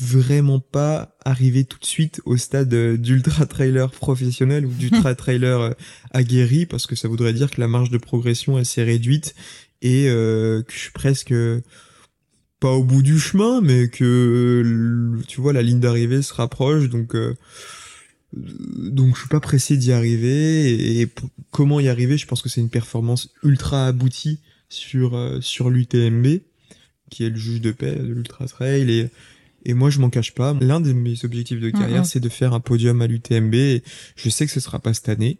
vraiment 0.00 0.60
pas 0.60 1.16
arriver 1.24 1.64
tout 1.64 1.78
de 1.78 1.84
suite 1.84 2.20
au 2.24 2.36
stade 2.36 2.72
euh, 2.74 2.96
d'ultra 2.96 3.46
trailer 3.46 3.90
professionnel 3.90 4.66
ou 4.66 4.70
d'ultra 4.70 5.14
trailer 5.14 5.60
euh, 5.60 5.70
aguerri 6.10 6.66
parce 6.66 6.86
que 6.86 6.96
ça 6.96 7.08
voudrait 7.08 7.32
dire 7.32 7.50
que 7.50 7.60
la 7.60 7.68
marge 7.68 7.90
de 7.90 7.98
progression 7.98 8.58
elle 8.58 8.66
s'est 8.66 8.82
réduite 8.82 9.34
et 9.82 10.08
euh, 10.08 10.62
que 10.62 10.72
je 10.72 10.78
suis 10.78 10.90
presque 10.90 11.34
pas 12.64 12.72
au 12.72 12.82
bout 12.82 13.02
du 13.02 13.18
chemin, 13.18 13.60
mais 13.60 13.88
que 13.88 15.18
tu 15.28 15.42
vois 15.42 15.52
la 15.52 15.60
ligne 15.60 15.80
d'arrivée 15.80 16.22
se 16.22 16.32
rapproche, 16.32 16.88
donc 16.88 17.14
euh, 17.14 17.34
donc 18.32 19.14
je 19.14 19.20
suis 19.20 19.28
pas 19.28 19.40
pressé 19.40 19.76
d'y 19.76 19.92
arriver. 19.92 20.98
Et, 20.98 21.10
comment 21.50 21.78
y 21.78 21.88
arriver? 21.88 22.16
Je 22.16 22.26
pense 22.26 22.40
que 22.40 22.48
c'est 22.48 22.62
une 22.62 22.70
performance 22.70 23.28
ultra 23.42 23.86
aboutie 23.86 24.38
sur 24.70 25.14
euh, 25.14 25.42
sur 25.42 25.68
l'UTMB, 25.68 26.40
qui 27.10 27.24
est 27.24 27.28
le 27.28 27.36
juge 27.36 27.60
de 27.60 27.70
paix 27.70 27.96
de 27.96 28.10
l'ultra 28.14 28.46
trail 28.46 28.90
et 28.90 29.10
et 29.66 29.74
moi, 29.74 29.90
je 29.90 29.98
m'en 29.98 30.08
cache 30.08 30.32
pas. 30.32 30.56
L'un 30.60 30.80
de 30.80 30.92
mes 30.94 31.22
objectifs 31.24 31.60
de 31.60 31.70
carrière, 31.70 32.04
c'est 32.04 32.20
de 32.20 32.28
faire 32.28 32.52
un 32.52 32.60
podium 32.60 33.00
à 33.02 33.06
l'UTMB. 33.06 33.82
Je 34.16 34.28
sais 34.28 34.44
que 34.46 34.52
ce 34.52 34.60
sera 34.60 34.78
pas 34.78 34.92
cette 34.92 35.08
année, 35.08 35.38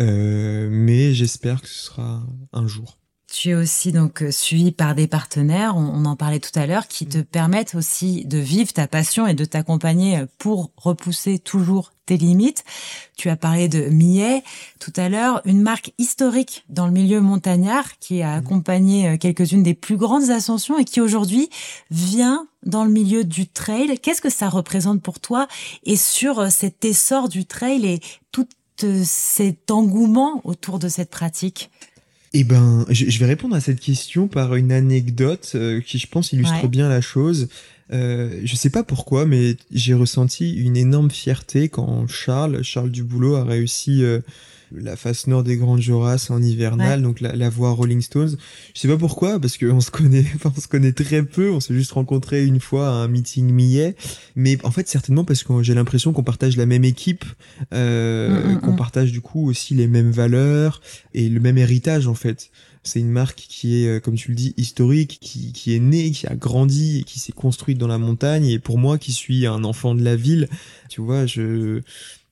euh, 0.00 0.68
mais 0.70 1.14
j'espère 1.14 1.62
que 1.62 1.68
ce 1.68 1.86
sera 1.86 2.26
un 2.52 2.66
jour. 2.68 2.98
Tu 3.36 3.50
es 3.50 3.54
aussi 3.56 3.90
donc 3.90 4.22
euh, 4.22 4.30
suivi 4.30 4.70
par 4.70 4.94
des 4.94 5.08
partenaires, 5.08 5.76
on, 5.76 6.04
en 6.04 6.14
parlait 6.14 6.38
tout 6.38 6.56
à 6.56 6.68
l'heure, 6.68 6.86
qui 6.86 7.04
te 7.04 7.18
permettent 7.18 7.74
aussi 7.74 8.24
de 8.26 8.38
vivre 8.38 8.72
ta 8.72 8.86
passion 8.86 9.26
et 9.26 9.34
de 9.34 9.44
t'accompagner 9.44 10.18
euh, 10.18 10.26
pour 10.38 10.70
repousser 10.76 11.40
toujours 11.40 11.90
tes 12.06 12.16
limites. 12.16 12.62
Tu 13.16 13.28
as 13.30 13.36
parlé 13.36 13.68
de 13.68 13.86
Millet 13.86 14.44
tout 14.78 14.92
à 14.94 15.08
l'heure, 15.08 15.42
une 15.46 15.62
marque 15.62 15.92
historique 15.98 16.64
dans 16.68 16.86
le 16.86 16.92
milieu 16.92 17.20
montagnard 17.20 17.98
qui 17.98 18.22
a 18.22 18.34
accompagné 18.34 19.08
euh, 19.08 19.16
quelques-unes 19.16 19.64
des 19.64 19.74
plus 19.74 19.96
grandes 19.96 20.30
ascensions 20.30 20.78
et 20.78 20.84
qui 20.84 21.00
aujourd'hui 21.00 21.50
vient 21.90 22.46
dans 22.64 22.84
le 22.84 22.90
milieu 22.92 23.24
du 23.24 23.48
trail. 23.48 23.98
Qu'est-ce 23.98 24.22
que 24.22 24.30
ça 24.30 24.48
représente 24.48 25.02
pour 25.02 25.18
toi 25.18 25.48
et 25.82 25.96
sur 25.96 26.52
cet 26.52 26.84
essor 26.84 27.28
du 27.28 27.46
trail 27.46 27.84
et 27.84 28.00
tout 28.30 28.46
cet 29.04 29.72
engouement 29.72 30.40
autour 30.44 30.78
de 30.78 30.86
cette 30.86 31.10
pratique? 31.10 31.68
Eh 32.36 32.42
ben, 32.42 32.84
je, 32.90 33.18
vais 33.20 33.26
répondre 33.26 33.54
à 33.54 33.60
cette 33.60 33.78
question 33.78 34.26
par 34.26 34.56
une 34.56 34.72
anecdote 34.72 35.52
euh, 35.54 35.80
qui, 35.80 35.98
je 35.98 36.08
pense, 36.08 36.32
illustre 36.32 36.66
bien 36.66 36.88
la 36.88 37.00
chose. 37.00 37.48
Euh, 37.92 38.40
je 38.42 38.56
sais 38.56 38.70
pas 38.70 38.82
pourquoi, 38.82 39.24
mais 39.24 39.56
j'ai 39.70 39.94
ressenti 39.94 40.52
une 40.52 40.76
énorme 40.76 41.12
fierté 41.12 41.68
quand 41.68 42.08
Charles, 42.08 42.64
Charles 42.64 42.90
Duboulot, 42.90 43.36
a 43.36 43.44
réussi 43.44 44.02
euh, 44.02 44.18
la 44.72 44.96
face 44.96 45.26
nord 45.26 45.44
des 45.44 45.56
Grandes 45.56 45.80
Jorasses 45.80 46.30
en 46.30 46.42
hivernal, 46.42 47.02
donc 47.02 47.20
la, 47.20 47.34
la, 47.34 47.48
voie 47.48 47.70
Rolling 47.70 48.00
Stones. 48.00 48.36
Je 48.74 48.80
sais 48.80 48.88
pas 48.88 48.96
pourquoi, 48.96 49.38
parce 49.38 49.58
qu'on 49.58 49.80
se 49.82 49.90
connaît, 49.90 50.24
enfin, 50.34 50.52
on 50.56 50.60
se 50.60 50.68
connaît 50.68 50.92
très 50.92 51.22
peu, 51.22 51.50
on 51.50 51.60
s'est 51.60 51.74
juste 51.74 51.92
rencontré 51.92 52.44
une 52.44 52.60
fois 52.60 52.88
à 52.88 52.92
un 52.92 53.08
meeting 53.08 53.50
millet, 53.50 53.96
mais 54.36 54.58
en 54.64 54.70
fait 54.70 54.88
certainement 54.88 55.24
parce 55.24 55.42
que 55.42 55.62
j'ai 55.62 55.74
l'impression 55.74 56.12
qu'on 56.12 56.22
partage 56.22 56.56
la 56.56 56.66
même 56.66 56.84
équipe, 56.84 57.24
euh, 57.72 58.28
mm, 58.28 58.54
mm, 58.54 58.60
qu'on 58.60 58.72
mm. 58.72 58.76
partage 58.76 59.12
du 59.12 59.20
coup 59.20 59.48
aussi 59.48 59.74
les 59.74 59.86
mêmes 59.86 60.10
valeurs 60.10 60.80
et 61.12 61.28
le 61.28 61.40
même 61.40 61.58
héritage 61.58 62.06
en 62.06 62.14
fait. 62.14 62.50
C'est 62.86 63.00
une 63.00 63.10
marque 63.10 63.46
qui 63.48 63.82
est, 63.82 63.88
euh, 63.88 64.00
comme 64.00 64.14
tu 64.14 64.28
le 64.28 64.34
dis, 64.34 64.52
historique, 64.58 65.18
qui, 65.20 65.52
qui 65.52 65.74
est 65.74 65.80
née, 65.80 66.10
qui 66.10 66.26
a 66.26 66.34
grandi, 66.34 66.98
et 67.00 67.04
qui 67.04 67.18
s'est 67.18 67.32
construite 67.32 67.78
dans 67.78 67.88
la 67.88 67.96
montagne. 67.96 68.44
Et 68.44 68.58
pour 68.58 68.76
moi, 68.76 68.98
qui 68.98 69.12
suis 69.12 69.46
un 69.46 69.64
enfant 69.64 69.94
de 69.94 70.02
la 70.02 70.16
ville, 70.16 70.50
tu 70.90 71.00
vois, 71.00 71.24
je 71.24 71.80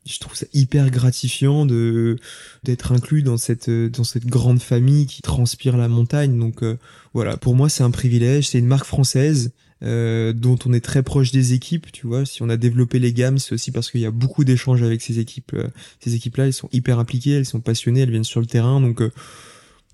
je 0.04 0.18
trouve 0.18 0.34
ça 0.34 0.46
hyper 0.52 0.90
gratifiant 0.90 1.64
de 1.64 2.16
d'être 2.64 2.92
inclus 2.92 3.22
dans 3.22 3.36
cette 3.36 3.70
dans 3.70 4.04
cette 4.04 4.26
grande 4.26 4.60
famille 4.60 5.06
qui 5.06 5.22
transpire 5.22 5.76
la 5.76 5.88
montagne. 5.88 6.38
Donc 6.38 6.62
euh, 6.62 6.76
voilà. 7.14 7.36
Pour 7.36 7.54
moi 7.54 7.68
c'est 7.68 7.84
un 7.84 7.90
privilège. 7.90 8.48
C'est 8.48 8.58
une 8.58 8.66
marque 8.66 8.86
française 8.86 9.52
euh, 9.82 10.32
dont 10.32 10.58
on 10.66 10.72
est 10.72 10.84
très 10.84 11.02
proche 11.02 11.30
des 11.30 11.52
équipes 11.52 11.92
tu 11.92 12.06
vois. 12.06 12.26
Si 12.26 12.42
on 12.42 12.48
a 12.48 12.56
développé 12.56 12.98
les 12.98 13.12
gammes 13.12 13.38
c'est 13.38 13.54
aussi 13.54 13.70
parce 13.70 13.90
qu'il 13.90 14.00
y 14.00 14.06
a 14.06 14.10
beaucoup 14.10 14.44
d'échanges 14.44 14.82
avec 14.82 15.02
ces 15.02 15.20
équipes 15.20 15.52
euh, 15.54 15.68
ces 16.00 16.14
équipes 16.14 16.36
là 16.36 16.46
elles 16.46 16.52
sont 16.52 16.68
hyper 16.72 16.98
impliquées 16.98 17.32
elles 17.32 17.46
sont 17.46 17.60
passionnées 17.60 18.00
elles 18.00 18.10
viennent 18.10 18.24
sur 18.24 18.40
le 18.40 18.46
terrain. 18.46 18.80
Donc 18.80 19.02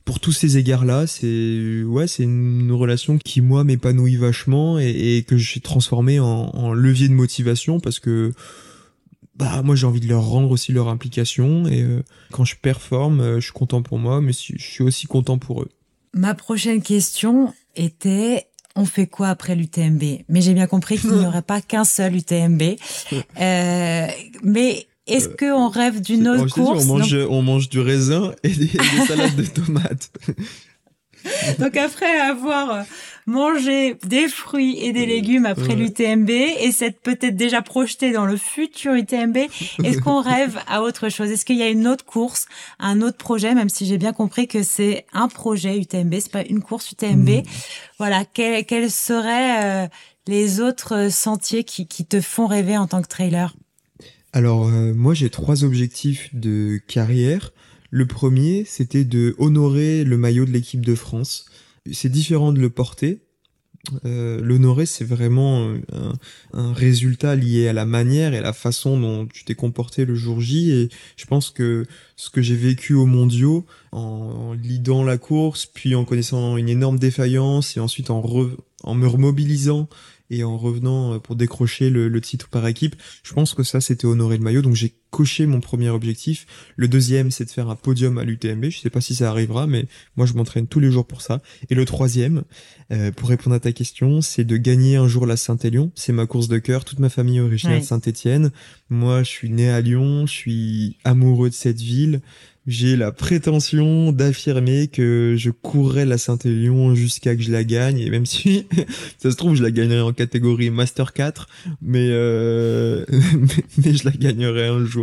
pour 0.06 0.20
tous 0.20 0.32
ces 0.32 0.56
égards-là, 0.56 1.06
c'est 1.06 1.82
ouais, 1.84 2.06
c'est 2.06 2.22
une 2.22 2.72
relation 2.72 3.18
qui 3.18 3.42
moi 3.42 3.62
m'épanouit 3.62 4.16
vachement 4.16 4.78
et, 4.78 5.18
et, 5.18 5.22
que 5.22 5.36
j'ai 5.36 5.60
transformé 5.60 6.18
en, 6.18 6.24
en 6.26 6.72
levier 6.72 7.08
de 7.08 7.12
motivation 7.12 7.78
parce 7.78 8.00
que 8.00 8.32
bah 9.38 9.62
moi 9.62 9.76
j'ai 9.76 9.86
envie 9.86 10.00
de 10.00 10.08
leur 10.08 10.24
rendre 10.24 10.50
aussi 10.50 10.72
leur 10.72 10.88
implication 10.88 11.66
et 11.68 11.82
euh, 11.82 12.02
quand 12.32 12.44
je 12.44 12.56
performe, 12.56 13.20
euh, 13.20 13.34
je 13.36 13.44
suis 13.44 13.52
content 13.52 13.82
pour 13.82 13.98
moi, 13.98 14.20
mais 14.20 14.32
je 14.32 14.58
suis 14.58 14.82
aussi 14.82 15.06
content 15.06 15.38
pour 15.38 15.62
eux. 15.62 15.68
Ma 16.12 16.34
prochaine 16.34 16.82
question 16.82 17.54
était 17.76 18.48
on 18.74 18.84
fait 18.84 19.06
quoi 19.06 19.28
après 19.28 19.54
l'UTMB 19.54 20.02
Mais 20.28 20.40
j'ai 20.40 20.54
bien 20.54 20.66
compris 20.66 20.98
qu'il 20.98 21.10
n'y 21.12 21.26
aurait 21.26 21.42
pas 21.42 21.60
qu'un 21.60 21.84
seul 21.84 22.16
UTMB. 22.16 22.62
Euh, 23.40 24.06
mais 24.42 24.86
est-ce 25.06 25.28
qu'on 25.28 25.68
rêve 25.68 26.00
d'une 26.02 26.28
autre 26.28 26.52
course 26.52 26.84
on, 26.84 26.98
mange, 26.98 27.16
on 27.30 27.42
mange 27.42 27.68
du 27.68 27.80
raisin 27.80 28.32
et 28.42 28.50
des, 28.50 28.66
des 28.66 29.06
salades 29.06 29.36
de 29.36 29.44
tomates. 29.44 30.10
Donc 31.58 31.76
après 31.76 32.20
avoir 32.20 32.84
mangé 33.28 33.96
des 34.06 34.26
fruits 34.26 34.78
et 34.78 34.92
des 34.92 35.06
légumes 35.06 35.46
après 35.46 35.76
l'UTMB 35.76 36.30
et 36.30 36.72
s'être 36.72 36.98
peut-être 37.00 37.36
déjà 37.36 37.60
projeté 37.60 38.10
dans 38.10 38.24
le 38.24 38.36
futur 38.36 38.94
UTMB, 38.94 39.36
est-ce 39.84 39.98
qu'on 40.00 40.20
rêve 40.22 40.58
à 40.66 40.82
autre 40.82 41.10
chose? 41.10 41.30
Est-ce 41.30 41.44
qu'il 41.44 41.58
y 41.58 41.62
a 41.62 41.68
une 41.68 41.86
autre 41.86 42.04
course, 42.04 42.46
un 42.78 43.02
autre 43.02 43.18
projet, 43.18 43.54
même 43.54 43.68
si 43.68 43.86
j'ai 43.86 43.98
bien 43.98 44.14
compris 44.14 44.48
que 44.48 44.62
c'est 44.62 45.04
un 45.12 45.28
projet 45.28 45.78
UTMB, 45.78 46.14
c'est 46.14 46.32
pas 46.32 46.44
une 46.44 46.62
course 46.62 46.90
UTMB. 46.90 47.28
Hmm. 47.28 47.42
Voilà, 47.98 48.24
quels, 48.24 48.90
seraient 48.90 49.84
euh, 49.84 49.88
les 50.26 50.60
autres 50.60 51.10
sentiers 51.12 51.64
qui, 51.64 51.86
qui 51.86 52.06
te 52.06 52.22
font 52.22 52.46
rêver 52.46 52.78
en 52.78 52.86
tant 52.86 53.02
que 53.02 53.08
trailer? 53.08 53.54
Alors 54.32 54.68
euh, 54.68 54.94
moi 54.94 55.12
j'ai 55.14 55.30
trois 55.30 55.64
objectifs 55.64 56.34
de 56.34 56.80
carrière. 56.86 57.52
Le 57.90 58.06
premier, 58.06 58.64
c'était 58.66 59.04
de 59.04 59.34
honorer 59.38 60.04
le 60.04 60.16
maillot 60.16 60.44
de 60.44 60.50
l'équipe 60.50 60.84
de 60.84 60.94
France. 60.94 61.46
C'est 61.92 62.08
différent 62.08 62.52
de 62.52 62.60
le 62.60 62.70
porter. 62.70 63.20
Euh, 64.04 64.40
L'honorer, 64.42 64.86
c'est 64.86 65.04
vraiment 65.04 65.72
un, 65.92 66.12
un, 66.52 66.72
résultat 66.72 67.36
lié 67.36 67.68
à 67.68 67.72
la 67.72 67.86
manière 67.86 68.34
et 68.34 68.40
la 68.40 68.52
façon 68.52 69.00
dont 69.00 69.26
tu 69.26 69.44
t'es 69.44 69.54
comporté 69.54 70.04
le 70.04 70.14
jour 70.14 70.40
J. 70.40 70.72
Et 70.72 70.88
je 71.16 71.24
pense 71.26 71.50
que 71.50 71.86
ce 72.16 72.28
que 72.28 72.42
j'ai 72.42 72.56
vécu 72.56 72.94
aux 72.94 73.06
mondiaux, 73.06 73.64
en, 73.92 74.00
en 74.00 74.52
lidant 74.52 75.04
la 75.04 75.16
course, 75.16 75.66
puis 75.66 75.94
en 75.94 76.04
connaissant 76.04 76.56
une 76.56 76.68
énorme 76.68 76.98
défaillance 76.98 77.76
et 77.76 77.80
ensuite 77.80 78.10
en, 78.10 78.22
en 78.82 78.94
me 78.94 79.06
remobilisant 79.06 79.88
et 80.30 80.44
en 80.44 80.58
revenant 80.58 81.14
euh, 81.14 81.18
pour 81.18 81.36
décrocher 81.36 81.90
le, 81.90 82.20
titre 82.20 82.48
par 82.48 82.66
équipe, 82.66 82.96
je 83.22 83.32
pense 83.32 83.54
que 83.54 83.62
ça 83.62 83.80
c'était 83.80 84.06
honorer 84.06 84.36
le 84.36 84.44
maillot. 84.44 84.62
Donc 84.62 84.74
j'ai 84.74 84.94
coché 85.10 85.46
mon 85.46 85.60
premier 85.60 85.88
objectif. 85.88 86.46
Le 86.76 86.88
deuxième 86.88 87.30
c'est 87.30 87.44
de 87.44 87.50
faire 87.50 87.68
un 87.68 87.76
podium 87.76 88.18
à 88.18 88.24
l'UTMB. 88.24 88.66
Je 88.66 88.78
sais 88.78 88.90
pas 88.90 89.00
si 89.00 89.14
ça 89.14 89.30
arrivera, 89.30 89.66
mais 89.66 89.86
moi 90.16 90.26
je 90.26 90.34
m'entraîne 90.34 90.66
tous 90.66 90.80
les 90.80 90.90
jours 90.90 91.06
pour 91.06 91.22
ça. 91.22 91.40
Et 91.70 91.74
le 91.74 91.84
troisième, 91.84 92.44
euh, 92.92 93.10
pour 93.12 93.28
répondre 93.28 93.56
à 93.56 93.60
ta 93.60 93.72
question, 93.72 94.20
c'est 94.20 94.44
de 94.44 94.56
gagner 94.56 94.96
un 94.96 95.08
jour 95.08 95.26
la 95.26 95.36
Saint-Élion. 95.36 95.90
C'est 95.94 96.12
ma 96.12 96.26
course 96.26 96.48
de 96.48 96.58
cœur. 96.58 96.84
Toute 96.84 96.98
ma 96.98 97.08
famille 97.08 97.38
est 97.38 97.42
originaire 97.42 97.80
de 97.80 97.84
Saint-Étienne. 97.84 98.50
Moi 98.90 99.22
je 99.22 99.30
suis 99.30 99.50
né 99.50 99.70
à 99.70 99.80
Lyon. 99.80 100.26
Je 100.26 100.32
suis 100.32 100.96
amoureux 101.04 101.50
de 101.50 101.54
cette 101.54 101.80
ville 101.80 102.20
j'ai 102.68 102.96
la 102.96 103.12
prétention 103.12 104.12
d'affirmer 104.12 104.88
que 104.88 105.36
je 105.38 105.50
courrai 105.50 106.04
la 106.04 106.18
Saint-Élion 106.18 106.94
jusqu'à 106.94 107.34
que 107.34 107.42
je 107.42 107.50
la 107.50 107.64
gagne 107.64 107.98
et 107.98 108.10
même 108.10 108.26
si 108.26 108.66
ça 109.18 109.30
se 109.30 109.36
trouve 109.36 109.54
je 109.54 109.62
la 109.62 109.70
gagnerai 109.70 110.02
en 110.02 110.12
catégorie 110.12 110.68
Master 110.68 111.14
4 111.14 111.48
mais, 111.80 112.08
euh, 112.10 113.06
mais, 113.78 113.94
je 113.94 114.04
la 114.04 114.10
gagnerai 114.10 114.66
un 114.66 114.84
jour 114.84 114.97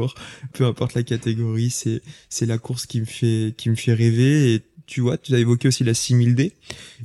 peu 0.54 0.66
importe 0.66 0.94
la 0.94 1.04
catégorie 1.04 1.70
c'est 1.70 2.02
c'est 2.30 2.46
la 2.46 2.58
course 2.58 2.86
qui 2.86 3.02
me 3.02 3.06
fait 3.06 3.54
qui 3.58 3.70
me 3.70 3.76
fait 3.76 3.94
rêver. 3.94 4.56
Et 4.56 4.62
tu 4.86 5.02
vois 5.02 5.18
tu 5.18 5.34
as 5.34 5.40
évoqué 5.40 5.68
aussi 5.68 5.84
la 5.84 5.94
6000D 5.94 6.52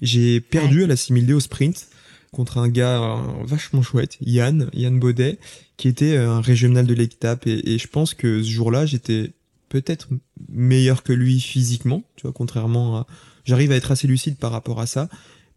j'ai 0.02 0.40
perdu 0.40 0.84
à 0.84 0.86
la 0.86 0.96
6000D 0.96 1.32
au 1.32 1.40
sprint 1.40 1.88
contre 2.30 2.58
un 2.58 2.68
gars 2.68 3.02
euh, 3.02 3.44
vachement 3.44 3.82
chouette 3.82 4.18
Yann 4.20 4.70
Yann 4.74 4.98
Baudet 4.98 5.38
qui 5.76 5.88
était 5.88 6.16
un 6.16 6.42
régional 6.42 6.86
de 6.86 6.92
l'étape. 6.92 7.46
Et, 7.46 7.72
et 7.72 7.78
je 7.78 7.88
pense 7.88 8.12
que 8.12 8.42
ce 8.42 8.50
jour-là 8.50 8.84
j'étais 8.84 9.32
peut-être 9.70 10.08
meilleur 10.50 11.02
que 11.02 11.14
lui 11.14 11.40
physiquement, 11.40 12.02
tu 12.16 12.22
vois, 12.22 12.34
contrairement 12.34 12.98
à... 12.98 13.06
J'arrive 13.46 13.72
à 13.72 13.76
être 13.76 13.90
assez 13.90 14.06
lucide 14.06 14.36
par 14.36 14.52
rapport 14.52 14.80
à 14.80 14.86
ça. 14.86 15.08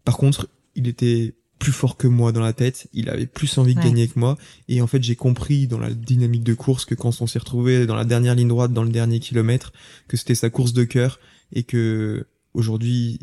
Par 0.06 0.16
contre, 0.16 0.48
il 0.74 0.88
était 0.88 1.34
plus 1.58 1.72
fort 1.72 1.96
que 1.96 2.06
moi 2.06 2.32
dans 2.32 2.40
la 2.40 2.52
tête, 2.52 2.88
il 2.92 3.08
avait 3.08 3.26
plus 3.26 3.58
envie 3.58 3.74
de 3.74 3.80
gagner 3.80 4.08
que 4.08 4.18
moi, 4.18 4.36
et 4.68 4.80
en 4.82 4.86
fait 4.86 5.02
j'ai 5.02 5.16
compris 5.16 5.66
dans 5.66 5.78
la 5.78 5.90
dynamique 5.90 6.42
de 6.42 6.54
course 6.54 6.84
que 6.84 6.94
quand 6.94 7.20
on 7.20 7.26
s'est 7.26 7.38
retrouvé 7.38 7.86
dans 7.86 7.94
la 7.94 8.04
dernière 8.04 8.34
ligne 8.34 8.48
droite, 8.48 8.72
dans 8.72 8.82
le 8.82 8.90
dernier 8.90 9.20
kilomètre, 9.20 9.72
que 10.08 10.16
c'était 10.16 10.34
sa 10.34 10.50
course 10.50 10.72
de 10.72 10.84
cœur, 10.84 11.20
et 11.52 11.62
que 11.62 12.26
aujourd'hui 12.52 13.20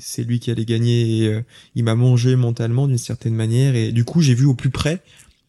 c'est 0.00 0.24
lui 0.24 0.40
qui 0.40 0.50
allait 0.50 0.64
gagner, 0.64 1.18
et 1.18 1.28
euh, 1.28 1.42
il 1.74 1.84
m'a 1.84 1.94
mangé 1.94 2.34
mentalement 2.36 2.88
d'une 2.88 2.98
certaine 2.98 3.34
manière, 3.34 3.74
et 3.74 3.92
du 3.92 4.04
coup 4.04 4.20
j'ai 4.20 4.34
vu 4.34 4.44
au 4.44 4.54
plus 4.54 4.70
près 4.70 5.02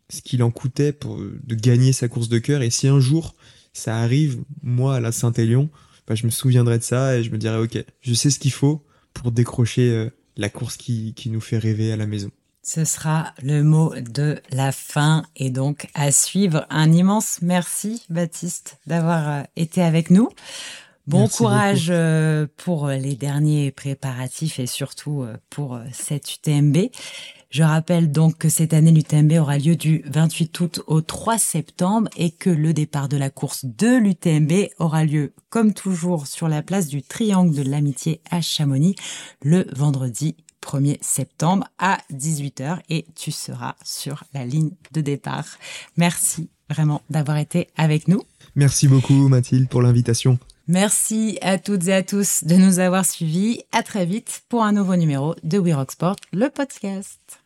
ce 0.09 0.21
qu'il 0.21 0.41
en 0.43 0.51
coûtait 0.51 0.91
pour 0.93 1.17
de 1.17 1.55
gagner 1.55 1.93
sa 1.93 2.07
course 2.07 2.29
de 2.29 2.39
cœur, 2.39 2.61
et 2.61 2.69
si 2.69 2.87
un 2.87 2.99
jour 2.99 3.35
ça 3.73 3.97
arrive, 3.97 4.39
moi 4.61 4.95
à 4.95 4.99
la 4.99 5.11
Saint-Élion, 5.11 5.69
bah, 6.07 6.15
je 6.15 6.25
me 6.25 6.31
souviendrai 6.31 6.79
de 6.79 6.83
ça 6.83 7.17
et 7.17 7.23
je 7.23 7.31
me 7.31 7.37
dirai 7.37 7.57
ok, 7.57 7.83
je 8.01 8.13
sais 8.13 8.29
ce 8.31 8.39
qu'il 8.39 8.51
faut 8.51 8.83
pour 9.13 9.31
décrocher 9.31 9.89
euh, 9.89 10.09
la 10.39 10.49
course 10.49 10.77
qui, 10.77 11.13
qui 11.13 11.29
nous 11.29 11.41
fait 11.41 11.57
rêver 11.57 11.91
à 11.91 11.97
la 11.97 12.07
maison. 12.07 12.31
Ce 12.63 12.85
sera 12.85 13.33
le 13.43 13.63
mot 13.63 13.93
de 13.95 14.41
la 14.51 14.71
fin 14.71 15.23
et 15.35 15.49
donc 15.49 15.87
à 15.93 16.11
suivre. 16.11 16.65
Un 16.69 16.91
immense 16.91 17.39
merci 17.41 18.03
Baptiste 18.09 18.79
d'avoir 18.87 19.29
euh, 19.29 19.43
été 19.55 19.81
avec 19.81 20.09
nous. 20.09 20.29
Bon 21.07 21.27
courage 21.27 21.87
euh, 21.89 22.45
pour 22.57 22.87
les 22.87 23.15
derniers 23.15 23.71
préparatifs 23.71 24.59
et 24.59 24.67
surtout 24.67 25.25
pour 25.49 25.79
cette 25.91 26.35
UTMB. 26.35 26.77
Je 27.49 27.63
rappelle 27.63 28.11
donc 28.11 28.37
que 28.37 28.47
cette 28.47 28.75
année, 28.75 28.91
l'UTMB 28.91 29.31
aura 29.39 29.57
lieu 29.57 29.75
du 29.75 30.03
28 30.05 30.59
août 30.59 30.81
au 30.85 31.01
3 31.01 31.39
septembre 31.39 32.07
et 32.15 32.29
que 32.29 32.51
le 32.51 32.73
départ 32.73 33.09
de 33.09 33.17
la 33.17 33.31
course 33.31 33.65
de 33.65 33.97
l'UTMB 33.97 34.69
aura 34.77 35.03
lieu, 35.03 35.33
comme 35.49 35.73
toujours, 35.73 36.27
sur 36.27 36.47
la 36.47 36.61
place 36.61 36.87
du 36.87 37.01
Triangle 37.01 37.55
de 37.55 37.63
l'Amitié 37.63 38.21
à 38.29 38.41
Chamonix 38.41 38.95
le 39.41 39.65
vendredi 39.75 40.35
1er 40.61 40.99
septembre 41.01 41.65
à 41.79 41.97
18h 42.13 42.81
et 42.89 43.07
tu 43.15 43.31
seras 43.31 43.73
sur 43.83 44.25
la 44.35 44.45
ligne 44.45 44.71
de 44.91 45.01
départ. 45.01 45.47
Merci 45.97 46.49
vraiment 46.69 47.01
d'avoir 47.09 47.37
été 47.37 47.69
avec 47.75 48.07
nous. 48.07 48.21
Merci 48.55 48.87
beaucoup 48.87 49.27
Mathilde 49.27 49.67
pour 49.69 49.81
l'invitation. 49.81 50.37
Merci 50.71 51.39
à 51.41 51.57
toutes 51.57 51.87
et 51.87 51.93
à 51.95 52.03
tous 52.03 52.43
de 52.43 52.53
nous 52.53 52.77
avoir 52.77 53.03
suivis. 53.03 53.63
À 53.71 53.81
très 53.81 54.05
vite 54.05 54.43
pour 54.49 54.63
un 54.63 54.71
nouveau 54.71 54.95
numéro 54.97 55.33
de 55.41 55.57
We 55.57 55.73
Rock 55.73 55.93
Sport, 55.93 56.15
le 56.31 56.47
podcast. 56.49 57.41